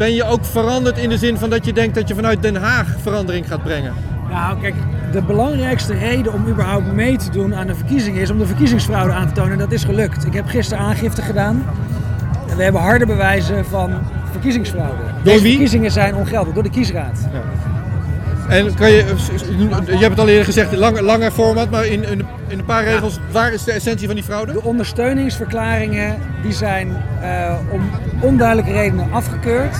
ben 0.00 0.14
je 0.14 0.24
ook 0.24 0.44
veranderd 0.44 0.98
in 0.98 1.08
de 1.08 1.18
zin 1.18 1.38
van 1.38 1.50
dat 1.50 1.64
je 1.64 1.72
denkt 1.72 1.94
dat 1.94 2.08
je 2.08 2.14
vanuit 2.14 2.42
Den 2.42 2.56
Haag 2.56 2.96
verandering 3.02 3.48
gaat 3.48 3.62
brengen? 3.62 3.94
Nou, 4.30 4.60
kijk, 4.60 4.74
de 5.12 5.22
belangrijkste 5.22 5.94
reden 5.94 6.32
om 6.32 6.46
überhaupt 6.46 6.92
mee 6.92 7.16
te 7.16 7.30
doen 7.30 7.54
aan 7.54 7.66
de 7.66 7.74
verkiezingen 7.74 8.20
is 8.20 8.30
om 8.30 8.38
de 8.38 8.46
verkiezingsfraude 8.46 9.12
aan 9.12 9.28
te 9.28 9.34
tonen. 9.34 9.52
En 9.52 9.58
dat 9.58 9.72
is 9.72 9.84
gelukt. 9.84 10.26
Ik 10.26 10.32
heb 10.32 10.46
gisteren 10.46 10.84
aangifte 10.84 11.22
gedaan. 11.22 11.64
En 12.48 12.56
we 12.56 12.62
hebben 12.62 12.80
harde 12.80 13.06
bewijzen 13.06 13.64
van 13.64 13.90
verkiezingsfraude. 14.30 15.02
Deze 15.22 15.42
wie? 15.42 15.50
verkiezingen 15.50 15.90
zijn 15.90 16.14
ongeldig, 16.14 16.54
door 16.54 16.62
de 16.62 16.70
kiesraad. 16.70 17.28
En 18.50 18.74
kan 18.74 18.90
je, 18.90 19.04
je 19.86 19.96
hebt 19.96 20.10
het 20.10 20.18
al 20.18 20.28
eerder 20.28 20.44
gezegd, 20.44 20.76
langer, 20.76 21.02
langer 21.02 21.30
format, 21.30 21.70
maar 21.70 21.86
in, 21.86 22.04
in, 22.04 22.26
in 22.48 22.58
een 22.58 22.64
paar 22.64 22.84
regels, 22.84 23.18
waar 23.30 23.52
is 23.52 23.64
de 23.64 23.72
essentie 23.72 24.06
van 24.06 24.14
die 24.16 24.24
fraude? 24.24 24.52
De 24.52 24.62
ondersteuningsverklaringen 24.62 26.18
die 26.42 26.52
zijn 26.52 26.96
eh, 27.22 27.54
om 27.70 27.90
onduidelijke 28.20 28.72
redenen 28.72 29.12
afgekeurd. 29.12 29.76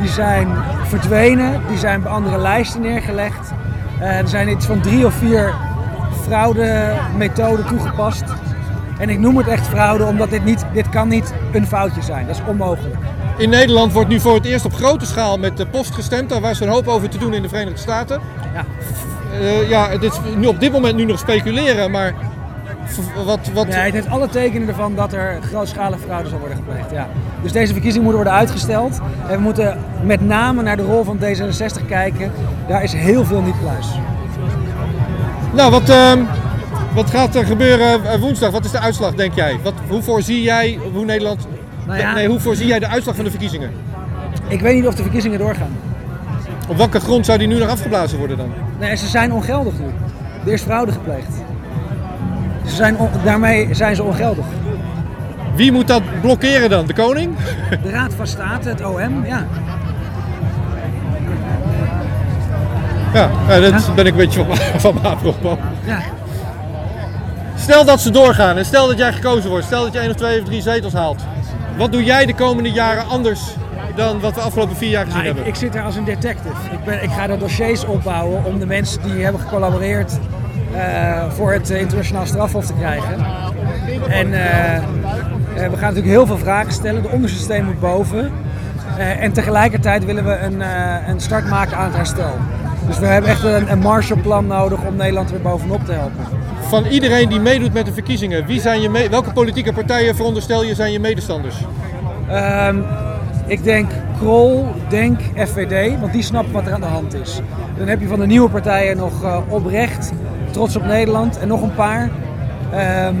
Die 0.00 0.08
zijn 0.08 0.48
verdwenen, 0.84 1.60
die 1.68 1.78
zijn 1.78 2.02
bij 2.02 2.10
andere 2.10 2.38
lijsten 2.38 2.80
neergelegd. 2.80 3.50
Eh, 4.00 4.18
er 4.18 4.28
zijn 4.28 4.48
iets 4.48 4.66
van 4.66 4.80
drie 4.80 5.06
of 5.06 5.14
vier 5.14 5.54
fraudemethoden 6.22 7.66
toegepast. 7.66 8.24
En 8.98 9.08
ik 9.08 9.18
noem 9.18 9.36
het 9.36 9.48
echt 9.48 9.66
fraude 9.66 10.04
omdat 10.04 10.30
dit, 10.30 10.44
niet, 10.44 10.64
dit 10.72 10.88
kan 10.88 11.08
niet 11.08 11.32
een 11.52 11.66
foutje 11.66 12.02
zijn. 12.02 12.26
Dat 12.26 12.36
is 12.36 12.42
onmogelijk. 12.46 12.96
In 13.40 13.50
Nederland 13.50 13.92
wordt 13.92 14.08
nu 14.08 14.20
voor 14.20 14.34
het 14.34 14.44
eerst 14.44 14.64
op 14.64 14.74
grote 14.74 15.06
schaal 15.06 15.38
met 15.38 15.56
de 15.56 15.66
post 15.66 15.94
gestemd. 15.94 16.28
Daar 16.28 16.40
was 16.40 16.60
een 16.60 16.68
hoop 16.68 16.88
over 16.88 17.08
te 17.08 17.18
doen 17.18 17.34
in 17.34 17.42
de 17.42 17.48
Verenigde 17.48 17.78
Staten. 17.78 18.20
Ja. 18.54 18.64
Eh, 19.40 19.68
ja, 19.68 19.88
is 19.88 20.20
nu 20.36 20.46
op 20.46 20.60
dit 20.60 20.72
moment 20.72 20.96
nu 20.96 21.04
nog 21.04 21.18
speculeren, 21.18 21.90
maar 21.90 22.14
wat... 23.24 23.38
wat 23.54 23.66
Ja, 23.66 23.78
het 23.78 23.92
heeft 23.92 24.08
alle 24.08 24.28
tekenen 24.28 24.68
ervan 24.68 24.94
dat 24.94 25.12
er 25.12 25.38
grootschalige 25.42 26.02
fraude 26.02 26.28
zal 26.28 26.38
worden 26.38 26.56
gepleegd. 26.56 26.90
Ja. 26.90 27.08
Dus 27.42 27.52
deze 27.52 27.72
verkiezingen 27.72 28.04
moeten 28.04 28.22
worden 28.22 28.40
uitgesteld. 28.40 29.00
En 29.28 29.36
we 29.36 29.42
moeten 29.42 29.78
met 30.02 30.20
name 30.20 30.62
naar 30.62 30.76
de 30.76 30.82
rol 30.82 31.04
van 31.04 31.18
D66 31.18 31.86
kijken. 31.88 32.32
Daar 32.68 32.82
is 32.82 32.92
heel 32.92 33.24
veel 33.24 33.42
niet 33.42 33.60
pluis. 33.60 33.86
Nou, 35.54 35.70
wat, 35.70 35.88
ehm, 35.88 36.18
wat 36.94 37.10
gaat 37.10 37.34
er 37.34 37.46
gebeuren 37.46 38.04
eh, 38.04 38.20
woensdag? 38.20 38.50
Wat 38.50 38.64
is 38.64 38.70
de 38.70 38.80
uitslag, 38.80 39.14
denk 39.14 39.34
jij? 39.34 39.58
Wat, 39.62 39.74
hoe 39.88 40.02
voorzie 40.02 40.42
jij 40.42 40.78
hoe 40.92 41.04
Nederland... 41.04 41.46
Nou 41.86 41.98
ja. 41.98 42.14
Nee, 42.14 42.28
hoe 42.28 42.40
voorzie 42.40 42.66
jij 42.66 42.78
de 42.78 42.88
uitslag 42.88 43.14
van 43.14 43.24
de 43.24 43.30
verkiezingen? 43.30 43.70
Ik 44.48 44.60
weet 44.60 44.74
niet 44.74 44.86
of 44.86 44.94
de 44.94 45.02
verkiezingen 45.02 45.38
doorgaan. 45.38 45.76
Op 46.68 46.76
welke 46.76 47.00
grond 47.00 47.26
zou 47.26 47.38
die 47.38 47.46
nu 47.48 47.58
nog 47.58 47.68
afgeblazen 47.68 48.18
worden 48.18 48.36
dan? 48.36 48.52
Nee, 48.78 48.96
ze 48.96 49.06
zijn 49.06 49.32
ongeldig 49.32 49.78
nu. 49.78 49.86
Er 50.46 50.52
is 50.52 50.62
fraude 50.62 50.92
gepleegd. 50.92 51.32
Ze 52.66 52.74
zijn 52.74 52.96
daarmee 53.24 53.74
zijn 53.74 53.96
ze 53.96 54.02
ongeldig. 54.02 54.44
Wie 55.54 55.72
moet 55.72 55.88
dat 55.88 56.02
blokkeren 56.20 56.70
dan? 56.70 56.86
De 56.86 56.94
koning? 56.94 57.36
De 57.82 57.90
Raad 57.90 58.14
van 58.14 58.26
State, 58.26 58.68
het 58.68 58.84
OM, 58.84 59.26
ja. 59.26 59.46
Ja, 63.14 63.30
ja 63.48 63.60
dat 63.60 63.94
ben 63.94 64.06
ik 64.06 64.12
een 64.12 64.18
beetje 64.18 64.44
van, 64.76 65.04
afroep. 65.04 65.58
ja. 65.84 65.98
Stel 67.56 67.84
dat 67.84 68.00
ze 68.00 68.10
doorgaan 68.10 68.56
en 68.56 68.64
stel 68.64 68.86
dat 68.86 68.98
jij 68.98 69.12
gekozen 69.12 69.50
wordt. 69.50 69.64
Stel 69.64 69.82
dat 69.82 69.92
je 69.92 69.98
één 69.98 70.10
of 70.10 70.16
twee 70.16 70.40
of 70.40 70.46
drie 70.46 70.62
zetels 70.62 70.92
haalt. 70.92 71.22
Wat 71.80 71.92
doe 71.92 72.04
jij 72.04 72.26
de 72.26 72.34
komende 72.34 72.70
jaren 72.70 73.06
anders 73.06 73.40
dan 73.96 74.20
wat 74.20 74.34
we 74.34 74.40
afgelopen 74.40 74.76
vier 74.76 74.90
jaar 74.90 75.04
gezien 75.04 75.22
Nou, 75.22 75.26
hebben? 75.26 75.46
ik 75.46 75.54
zit 75.54 75.74
er 75.74 75.82
als 75.82 75.96
een 75.96 76.04
detective. 76.04 76.54
Ik, 76.72 76.84
ben, 76.84 77.02
ik 77.02 77.10
ga 77.10 77.26
de 77.26 77.38
dossiers 77.38 77.84
opbouwen 77.84 78.44
om 78.44 78.58
de 78.58 78.66
mensen 78.66 79.02
die 79.02 79.22
hebben 79.22 79.40
gecollaboreerd 79.40 80.18
eh, 80.74 81.30
voor 81.30 81.52
het 81.52 81.70
internationaal 81.70 82.26
strafhof 82.26 82.66
te 82.66 82.74
krijgen. 82.74 83.14
En 84.08 84.32
eh, 84.32 84.76
eh, 84.76 84.82
we 85.54 85.60
gaan 85.60 85.70
natuurlijk 85.70 86.06
heel 86.06 86.26
veel 86.26 86.38
vragen 86.38 86.72
stellen. 86.72 87.02
De 87.02 87.08
onderste 87.08 87.38
steen 87.38 87.64
moet 87.64 87.80
boven. 87.80 88.32
En 88.96 89.32
tegelijkertijd 89.32 90.04
willen 90.04 90.24
we 90.24 90.38
een, 90.38 90.60
een 91.10 91.20
start 91.20 91.48
maken 91.48 91.76
aan 91.76 91.84
het 91.84 91.96
herstel. 91.96 92.34
Dus 92.86 92.98
we 92.98 93.06
hebben 93.06 93.30
echt 93.30 93.42
een, 93.42 93.70
een 93.70 93.78
Marshallplan 93.78 94.46
nodig 94.46 94.80
om 94.86 94.96
Nederland 94.96 95.28
er 95.28 95.34
weer 95.34 95.42
bovenop 95.42 95.84
te 95.84 95.92
helpen. 95.92 96.39
Van 96.70 96.84
iedereen 96.84 97.28
die 97.28 97.40
meedoet 97.40 97.72
met 97.72 97.86
de 97.86 97.92
verkiezingen, 97.92 98.46
wie 98.46 98.60
zijn 98.60 98.80
je 98.80 99.08
welke 99.10 99.32
politieke 99.32 99.72
partijen 99.72 100.16
veronderstel 100.16 100.64
je 100.64 100.74
zijn 100.74 100.92
je 100.92 101.00
medestanders? 101.00 101.56
Ehm, 102.28 102.78
ik 103.46 103.62
denk 103.62 103.90
Krol, 104.18 104.66
Denk, 104.88 105.20
FVD, 105.36 106.00
want 106.00 106.12
die 106.12 106.22
snappen 106.22 106.52
wat 106.52 106.66
er 106.66 106.72
aan 106.72 106.80
de 106.80 106.86
hand 106.86 107.14
is. 107.14 107.40
Dan 107.78 107.88
heb 107.88 108.00
je 108.00 108.06
van 108.06 108.18
de 108.18 108.26
nieuwe 108.26 108.48
partijen 108.48 108.96
nog 108.96 109.24
eh, 109.24 109.38
Oprecht, 109.48 110.12
Trots 110.50 110.76
op 110.76 110.84
Nederland 110.84 111.38
en 111.38 111.48
nog 111.48 111.62
een 111.62 111.74
paar. 111.74 112.10
Ehm, 112.72 113.14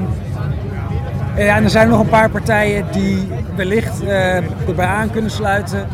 ja, 1.36 1.56
en 1.56 1.64
er 1.64 1.70
zijn 1.70 1.88
nog 1.88 2.00
een 2.00 2.08
paar 2.08 2.30
partijen 2.30 2.86
die 2.92 3.28
wellicht 3.56 4.04
eh, 4.04 4.36
erbij 4.68 4.86
aan 4.86 5.10
kunnen 5.10 5.30
sluiten. 5.30 5.86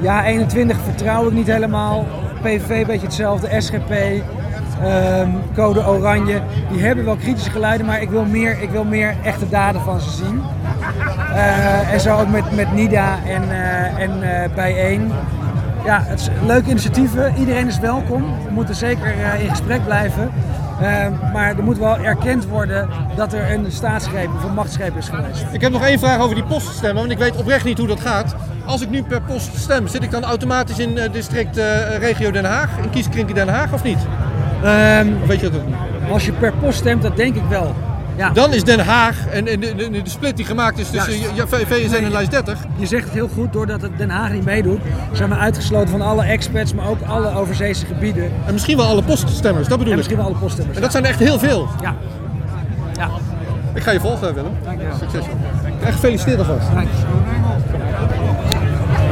Ja, 0.00 0.24
21 0.24 0.76
vertrouw 0.84 1.26
ik 1.26 1.32
niet 1.32 1.46
helemaal. 1.46 2.06
PVV 2.42 2.80
een 2.80 2.86
beetje 2.86 3.06
hetzelfde, 3.06 3.60
SGP, 3.60 3.92
ehm, 4.82 5.28
Code 5.54 5.86
Oranje. 5.86 6.40
Die 6.72 6.82
hebben 6.82 7.04
wel 7.04 7.16
kritische 7.16 7.50
geluiden, 7.50 7.86
maar 7.86 8.02
ik 8.02 8.10
wil 8.10 8.24
meer, 8.24 8.62
ik 8.62 8.70
wil 8.70 8.84
meer 8.84 9.14
echte 9.22 9.48
daden 9.48 9.80
van 9.80 10.00
ze 10.00 10.10
zien. 10.10 10.42
Eh, 11.34 11.92
en 11.92 12.00
zo 12.00 12.18
ook 12.18 12.28
met, 12.28 12.56
met 12.56 12.72
NIDA 12.72 13.18
en, 13.26 13.42
eh 13.50 14.02
en 14.02 14.42
eh, 14.42 14.54
Bijeen. 14.54 15.12
Ja, 15.84 16.02
het 16.04 16.20
is 16.20 16.28
leuke 16.46 16.70
initiatieven. 16.70 17.34
Iedereen 17.38 17.66
is 17.66 17.78
welkom. 17.78 18.22
We 18.22 18.50
moeten 18.50 18.74
zeker 18.74 19.14
in 19.40 19.48
gesprek 19.48 19.84
blijven. 19.84 20.30
Eh, 20.80 21.06
maar 21.32 21.56
er 21.56 21.62
moet 21.62 21.78
wel 21.78 21.98
erkend 21.98 22.46
worden 22.46 22.88
dat 23.16 23.32
er 23.32 23.50
een 23.52 23.72
staatsgreep 23.72 24.28
of 24.36 24.44
een 24.44 24.54
machtsgreep 24.54 24.96
is 24.96 25.08
geweest. 25.08 25.44
Ik 25.52 25.60
heb 25.60 25.72
nog 25.72 25.84
één 25.84 25.98
vraag 25.98 26.20
over 26.20 26.34
die 26.34 26.44
poststemmen, 26.44 26.98
want 26.98 27.10
ik 27.10 27.18
weet 27.18 27.36
oprecht 27.36 27.64
niet 27.64 27.78
hoe 27.78 27.86
dat 27.86 28.00
gaat. 28.00 28.34
Als 28.64 28.80
ik 28.80 28.90
nu 28.90 29.02
per 29.02 29.20
post 29.22 29.56
stem, 29.56 29.86
zit 29.86 30.02
ik 30.02 30.10
dan 30.10 30.24
automatisch 30.24 30.78
in 30.78 30.98
district 31.12 31.56
regio 31.98 32.30
Den 32.30 32.44
Haag, 32.44 32.78
in 32.82 32.90
kieskrinkie 32.90 33.34
Den 33.34 33.48
Haag 33.48 33.72
of 33.72 33.82
niet? 33.82 33.98
Ehm, 34.62 35.08
Of 35.22 35.28
weet 35.28 35.40
je 35.40 35.50
dat 35.50 35.60
ook 35.60 35.66
niet? 35.66 35.76
als 36.12 36.24
je 36.26 36.32
per 36.32 36.52
post 36.52 36.78
stemt, 36.78 37.02
dat 37.02 37.16
denk 37.16 37.34
ik 37.36 37.42
wel. 37.48 37.74
Ja. 38.16 38.30
Dan 38.30 38.52
is 38.54 38.64
Den 38.64 38.80
Haag 38.80 39.26
en, 39.26 39.46
en 39.48 39.60
de, 39.60 39.74
de, 39.74 39.90
de 39.90 40.00
split 40.10 40.36
die 40.36 40.44
gemaakt 40.46 40.78
is 40.78 40.90
tussen 40.90 41.12
ja, 41.34 41.46
VSN 41.46 41.94
en 42.04 42.10
lijst 42.10 42.30
30. 42.30 42.58
Je 42.76 42.86
zegt 42.86 43.04
het 43.04 43.12
heel 43.12 43.28
goed, 43.34 43.52
doordat 43.52 43.82
het 43.82 43.98
Den 43.98 44.10
Haag 44.10 44.32
niet 44.32 44.44
meedoet, 44.44 44.80
zijn 45.12 45.28
we 45.28 45.36
uitgesloten 45.36 45.88
van 45.88 46.00
alle 46.00 46.22
expats, 46.24 46.74
maar 46.74 46.88
ook 46.88 46.98
alle 47.06 47.34
overzeese 47.34 47.86
gebieden. 47.86 48.30
En 48.46 48.52
misschien 48.52 48.76
wel 48.76 48.86
alle 48.86 49.02
poststemmers, 49.02 49.68
dat 49.68 49.78
bedoel 49.78 49.84
En 49.84 49.90
ik. 49.90 49.96
misschien 49.96 50.16
wel 50.16 50.26
alle 50.26 50.34
poststemmers. 50.34 50.76
En 50.76 50.82
dat 50.82 50.90
zijn 50.92 51.04
er 51.04 51.10
echt 51.10 51.18
heel 51.18 51.38
veel. 51.38 51.68
Ja. 51.82 51.94
Ja. 52.94 53.08
Ik 53.74 53.82
ga 53.82 53.90
je 53.90 54.00
volgen, 54.00 54.34
Willem. 54.34 54.52
Dankjewel. 54.64 54.96
Succes. 54.98 55.24
Echt 55.84 55.94
gefeliciteerd 55.94 56.38
alvast. 56.38 56.72
Dank. 56.74 56.88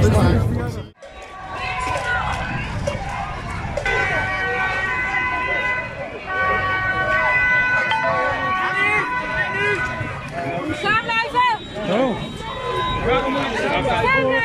Staan 0.00 0.57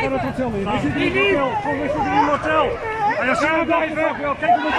En 0.03 0.09
dan 3.25 3.35
gaan 3.35 3.59
we 3.59 3.65
blijven. 3.65 4.15
Kijk 4.39 4.59
hoe 4.59 4.71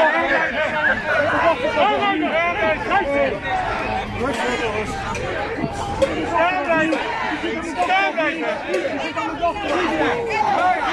Staan 6.26 6.64
blijven. 6.64 6.98
Staan 7.84 8.12
blijven. 8.12 8.48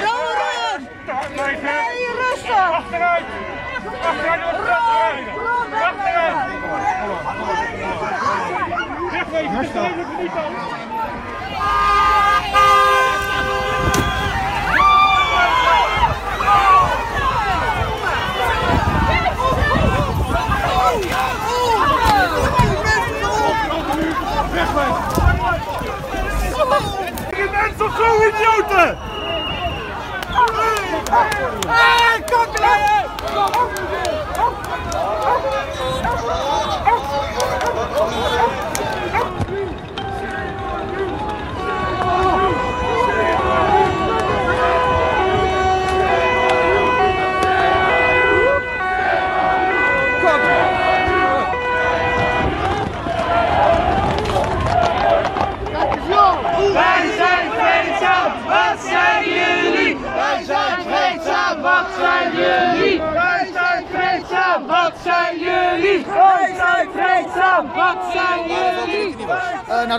Roren! 0.03 0.87
Staan 1.03 1.31
blijven. 1.33 1.63
Nee, 1.63 2.07
rustig! 2.19 2.71
Achteruit. 2.71 3.23
Achteruit 4.03 4.41
de 4.41 4.63
rijden. 4.65 5.33
Achteruit. 5.83 6.35
Wegwezen. 9.11 9.57
Wegwezen 9.57 10.05
niet 10.19 10.33
dan. 10.33 10.51
Je 27.29 27.49
bent 27.51 27.77
toch 27.77 27.95
zo 27.97 28.27
idioten? 28.27 28.97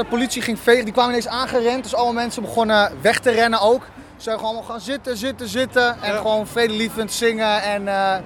De 0.03 0.09
politie 0.09 0.43
ging 0.43 0.59
vegen, 0.59 0.85
die 0.85 0.93
kwamen 0.93 1.11
ineens 1.11 1.29
aangerend. 1.29 1.83
Dus 1.83 1.95
alle 1.95 2.13
mensen 2.13 2.43
begonnen 2.43 2.93
weg 3.01 3.19
te 3.19 3.31
rennen 3.31 3.61
ook. 3.61 3.83
Ze 4.17 4.23
zijn 4.23 4.37
gewoon 4.37 4.51
allemaal 4.53 4.71
gaan 4.71 4.81
zitten, 4.81 5.17
zitten, 5.17 5.49
zitten. 5.49 6.03
En 6.03 6.17
gewoon 6.17 6.47
vredelievend 6.47 7.13
zingen. 7.13 7.63
En 7.63 7.89
eh, 7.89 8.17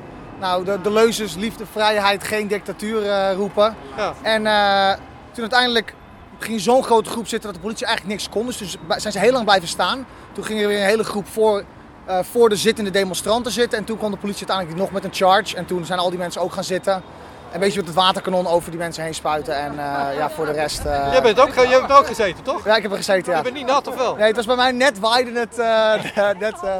Nou, 0.40 0.64
de, 0.64 0.80
de 0.82 0.92
leuzes 0.92 1.34
liefde, 1.34 1.66
vrijheid, 1.66 2.24
geen 2.24 2.48
dictatuur 2.48 3.10
eh, 3.10 3.32
roepen. 3.34 3.76
Ja. 3.96 4.14
En 4.22 4.46
eh, 4.46 4.92
toen 5.32 5.40
uiteindelijk 5.40 5.94
ging 6.38 6.60
zo'n 6.60 6.82
grote 6.82 7.10
groep 7.10 7.26
zitten 7.26 7.48
dat 7.48 7.54
de 7.54 7.64
politie 7.64 7.86
eigenlijk 7.86 8.16
niks 8.16 8.28
kon. 8.32 8.46
Dus 8.46 8.56
toen 8.56 8.68
zijn 8.96 9.12
ze 9.12 9.18
heel 9.18 9.32
lang 9.32 9.44
blijven 9.44 9.68
staan. 9.68 10.06
Toen 10.32 10.44
ging 10.44 10.60
er 10.60 10.68
weer 10.68 10.80
een 10.80 10.86
hele 10.86 11.04
groep 11.04 11.26
voor, 11.26 11.64
voor 12.06 12.48
de 12.48 12.56
zittende 12.56 12.90
demonstranten 12.90 13.52
zitten. 13.52 13.78
En 13.78 13.84
toen 13.84 13.98
kon 13.98 14.10
de 14.10 14.16
politie 14.16 14.46
uiteindelijk 14.46 14.78
nog 14.78 14.90
met 14.92 15.04
een 15.04 15.14
charge. 15.14 15.56
En 15.56 15.66
toen 15.66 15.84
zijn 15.84 15.98
al 15.98 16.10
die 16.10 16.18
mensen 16.18 16.40
ook 16.40 16.52
gaan 16.52 16.64
zitten. 16.64 17.02
En 17.56 17.62
een 17.62 17.68
beetje 17.68 17.84
met 17.84 17.94
het 17.94 18.04
waterkanon 18.04 18.46
over 18.46 18.70
die 18.70 18.78
mensen 18.78 19.02
heen 19.04 19.14
spuiten. 19.14 19.54
En 19.56 19.70
eh, 19.70 20.16
ja, 20.16 20.30
voor 20.30 20.46
de 20.46 20.52
rest... 20.52 20.84
eh, 20.84 21.08
Jij 21.12 21.22
bent 21.22 21.40
ook, 21.40 21.52
ge- 21.52 21.68
jij 21.68 21.78
hebt 21.78 21.92
ook 21.92 22.06
gezeten, 22.06 22.42
toch? 22.44 22.64
Ja, 22.64 22.76
ik 22.76 22.82
heb 22.82 22.90
er 22.90 22.96
gezeten, 22.96 23.32
ja. 23.32 23.36
Je 23.38 23.42
bent 23.44 23.54
niet 23.54 23.66
nat, 23.66 23.86
of 23.86 23.96
wel? 23.96 24.14
Nee, 24.16 24.26
het 24.26 24.36
was 24.36 24.46
bij 24.46 24.56
mij 24.56 24.72
net 24.72 24.98
waaide 24.98 25.38
het. 25.40 25.58
eh, 25.58 26.28
net, 26.38 26.62
eh, 26.62 26.74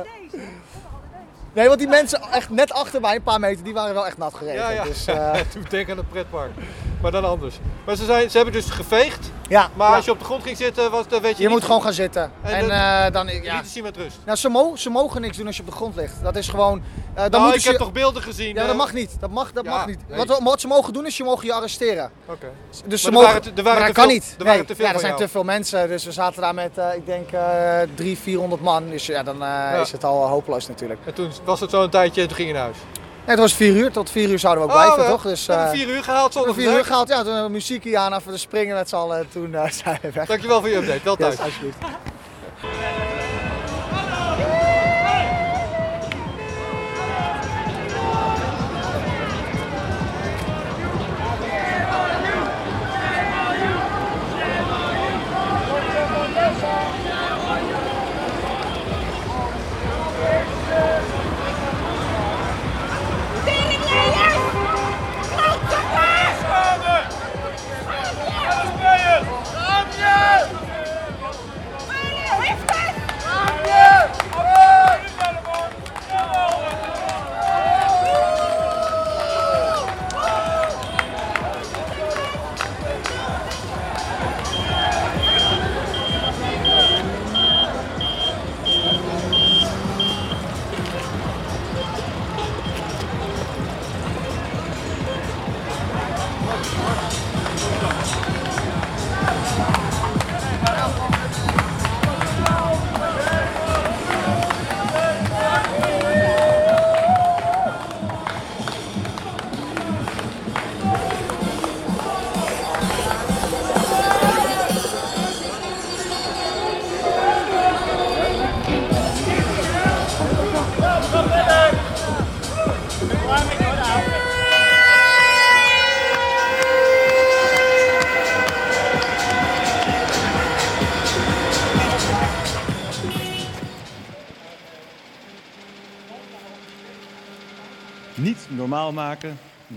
Nee, 1.53 1.67
want 1.69 1.79
die 1.79 1.89
mensen 1.89 2.21
echt 2.33 2.51
net 2.51 2.73
achter 2.73 3.01
mij, 3.01 3.15
een 3.15 3.23
paar 3.23 3.41
meter, 3.41 3.65
die 3.65 3.75
waren 3.75 3.95
wel 3.95 4.07
echt 4.07 4.19
nat 4.19 4.35
gereden. 4.35 4.61
Ja, 4.63 4.71
ja. 4.71 4.83
Dus, 4.85 5.07
eh, 5.07 5.31
Toen 5.53 5.67
denk 5.69 5.91
aan 5.91 5.97
het 5.97 6.09
pretpark. 6.11 6.51
Maar 7.13 7.21
dan 7.21 7.31
anders. 7.31 7.59
Maar 7.85 7.97
ze, 7.97 8.05
zijn, 8.05 8.31
ze 8.31 8.37
hebben 8.37 8.55
dus 8.55 8.71
geveegd. 8.71 9.31
ja, 9.49 9.71
Maar 9.75 9.89
ja. 9.91 9.97
als 9.97 10.05
je 10.05 10.11
op 10.11 10.19
de 10.19 10.25
grond 10.25 10.43
ging 10.43 10.57
zitten, 10.57 10.91
was, 10.91 11.09
dan 11.09 11.23
weet 11.23 11.37
je, 11.37 11.43
je 11.43 11.49
moet 11.49 11.59
niet, 11.59 11.67
gewoon 11.67 11.83
gaan 11.83 11.93
zitten. 11.93 12.31
En 12.43 12.71
eh, 12.71 13.13
dan, 13.13 13.27
je 13.27 13.43
ja. 13.43 13.55
liet 13.55 13.63
de 13.63 13.69
zien 13.69 13.83
met 13.83 13.97
rust. 13.97 14.17
Nou, 14.25 14.39
ze, 14.39 14.49
mo- 14.49 14.77
ze 14.77 14.91
mogen 14.91 15.21
niks 15.21 15.37
doen 15.37 15.47
als 15.47 15.57
je 15.57 15.63
op 15.63 15.69
de 15.69 15.75
grond 15.75 15.97
ligt. 15.97 16.23
Dat 16.23 16.37
is 16.37 16.49
gewoon. 16.49 16.83
eh, 17.15 17.25
dan 17.31 17.41
moeten 17.41 17.55
ik 17.59 17.63
ze. 17.65 17.69
heb 17.69 17.79
toch 17.79 17.93
beelden 17.93 18.23
gezien? 18.23 18.55
Ja, 18.55 18.61
eh, 18.61 18.67
dat 18.67 18.77
mag 18.77 18.93
niet. 18.93 19.17
Dat 19.21 19.31
mag, 19.31 19.53
dat 19.53 19.65
Ja, 19.65 19.71
mag 19.71 19.87
niet. 19.87 19.99
nee. 20.09 20.27
Wat, 20.27 20.41
wat 20.43 20.61
ze 20.61 20.67
mogen 20.67 20.93
doen 20.93 21.07
is, 21.07 21.17
je 21.17 21.25
mogen 21.25 21.47
je 21.47 21.53
arresteren. 21.53 22.11
Oké. 22.27 22.47
Dus 22.87 23.03
ze 23.03 23.11
mogen. 23.11 23.27
waren 23.29 23.43
te- 23.43 23.63
waren 23.63 23.65
maar 23.65 23.89
te 23.89 23.95
dat 23.95 24.05
kan 24.05 24.13
niet. 24.15 24.35
er 24.39 24.45
waren 24.45 24.59
Nee. 24.59 24.67
te 24.67 24.75
veel 24.77 24.87
ja, 24.87 24.93
er 24.95 25.01
zijn 25.01 25.17
te 25.17 25.29
veel 25.29 25.45
mensen. 25.45 25.89
Dus 25.89 26.05
we 26.05 26.13
zaten 26.13 26.41
daar 26.41 26.55
met, 26.55 26.79
eh, 26.79 26.95
ik 26.95 27.07
denk, 27.07 27.31
eh 27.33 27.41
300, 27.95 28.19
400 28.23 28.63
man. 28.63 28.89
Dus 28.91 29.07
ja, 29.07 29.23
dan 29.23 29.43
eh, 29.45 29.81
is 29.81 29.93
het 29.93 30.05
al 30.05 30.27
hopeloos 30.29 30.69
natuurlijk. 30.69 31.01
En 31.07 31.15
toen 31.15 31.31
was 31.45 31.61
het 31.61 31.71
zo 31.71 31.83
een 31.83 31.91
tijdje 31.91 32.21
en 32.21 32.27
toen 32.27 32.37
ging 32.37 32.49
je 32.49 32.55
naar 32.55 32.63
huis. 32.63 32.79
Het 33.27 33.39
was 33.39 33.55
4 33.55 33.77
uur. 33.77 33.91
Tot 33.93 34.11
4 34.11 34.31
uur 34.31 34.39
zouden 34.39 34.65
we 34.65 34.71
ook 34.73 34.77
Oh, 34.77 34.85
blijven, 34.85 35.11
toch? 35.13 35.23
Dus, 35.23 35.47
we 35.47 35.53
hebben 35.53 35.73
eh, 35.73 35.79
vier 35.79 35.95
uur 35.95 36.03
gehaald 36.03 36.27
we 36.27 36.33
zonder 36.33 36.49
hebben 36.55 36.71
4 36.73 36.79
uur 36.79 36.85
gehaald. 36.87 37.09
Ja, 37.09 37.17
toen 37.17 37.27
hebben 37.27 37.45
we 37.45 37.51
muziek 37.51 37.85
hier 37.85 37.97
aan 37.99 38.15
even 38.15 38.33
de 38.33 38.39
springen 38.39 38.77
met 38.77 38.89
z'n 38.89 38.95
allen. 38.95 39.19
En 39.19 39.29
Toen 39.33 39.55
eh, 39.55 39.71
zijn 39.85 39.99
we 40.03 40.11
weg. 40.13 40.27
Dankjewel 40.27 40.61
voor 40.61 40.69
je 40.69 40.77
update. 40.77 41.01
Wel 41.05 41.17
thuis. 41.17 41.35
Yes, 41.35 41.45
alsjeblieft. 41.45 41.77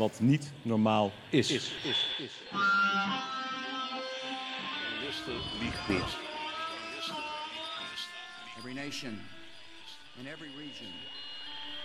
Wat 0.10 0.20
niet 0.20 0.52
normaal 0.62 1.12
is. 1.30 1.52
Every 8.58 8.74
nation 8.74 9.22
in 10.20 10.28
every 10.28 10.50
region 10.58 10.88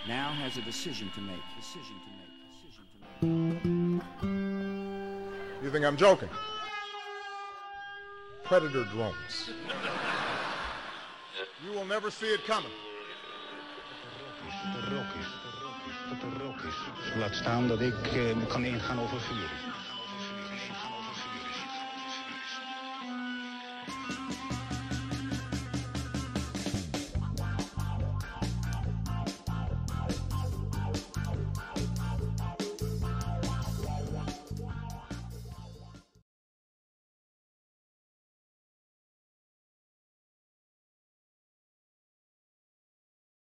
now 0.07 0.31
has 0.43 0.57
a 0.57 0.61
decision 0.61 1.11
to 1.13 1.21
make. 1.21 1.43
Decision 1.59 1.95
to 2.05 2.09
make. 2.17 2.31
Decision 2.51 2.83
to 3.19 3.27
make. 3.77 4.03
You 5.63 5.71
think 5.71 5.85
I'm 5.85 5.97
joking? 5.97 6.29
Predator 8.43 8.85
drones. 8.93 9.51
You 11.63 11.71
will 11.71 11.85
never 11.85 12.11
see 12.11 12.33
it 12.33 12.45
coming. 12.45 12.71
Laat 17.19 17.35
staan 17.35 17.67
dat 17.67 17.81
ik 17.81 18.07
eh, 18.13 18.47
kan 18.47 18.63
ingaan 18.63 18.99
over 18.99 19.19
vuur. 19.19 19.49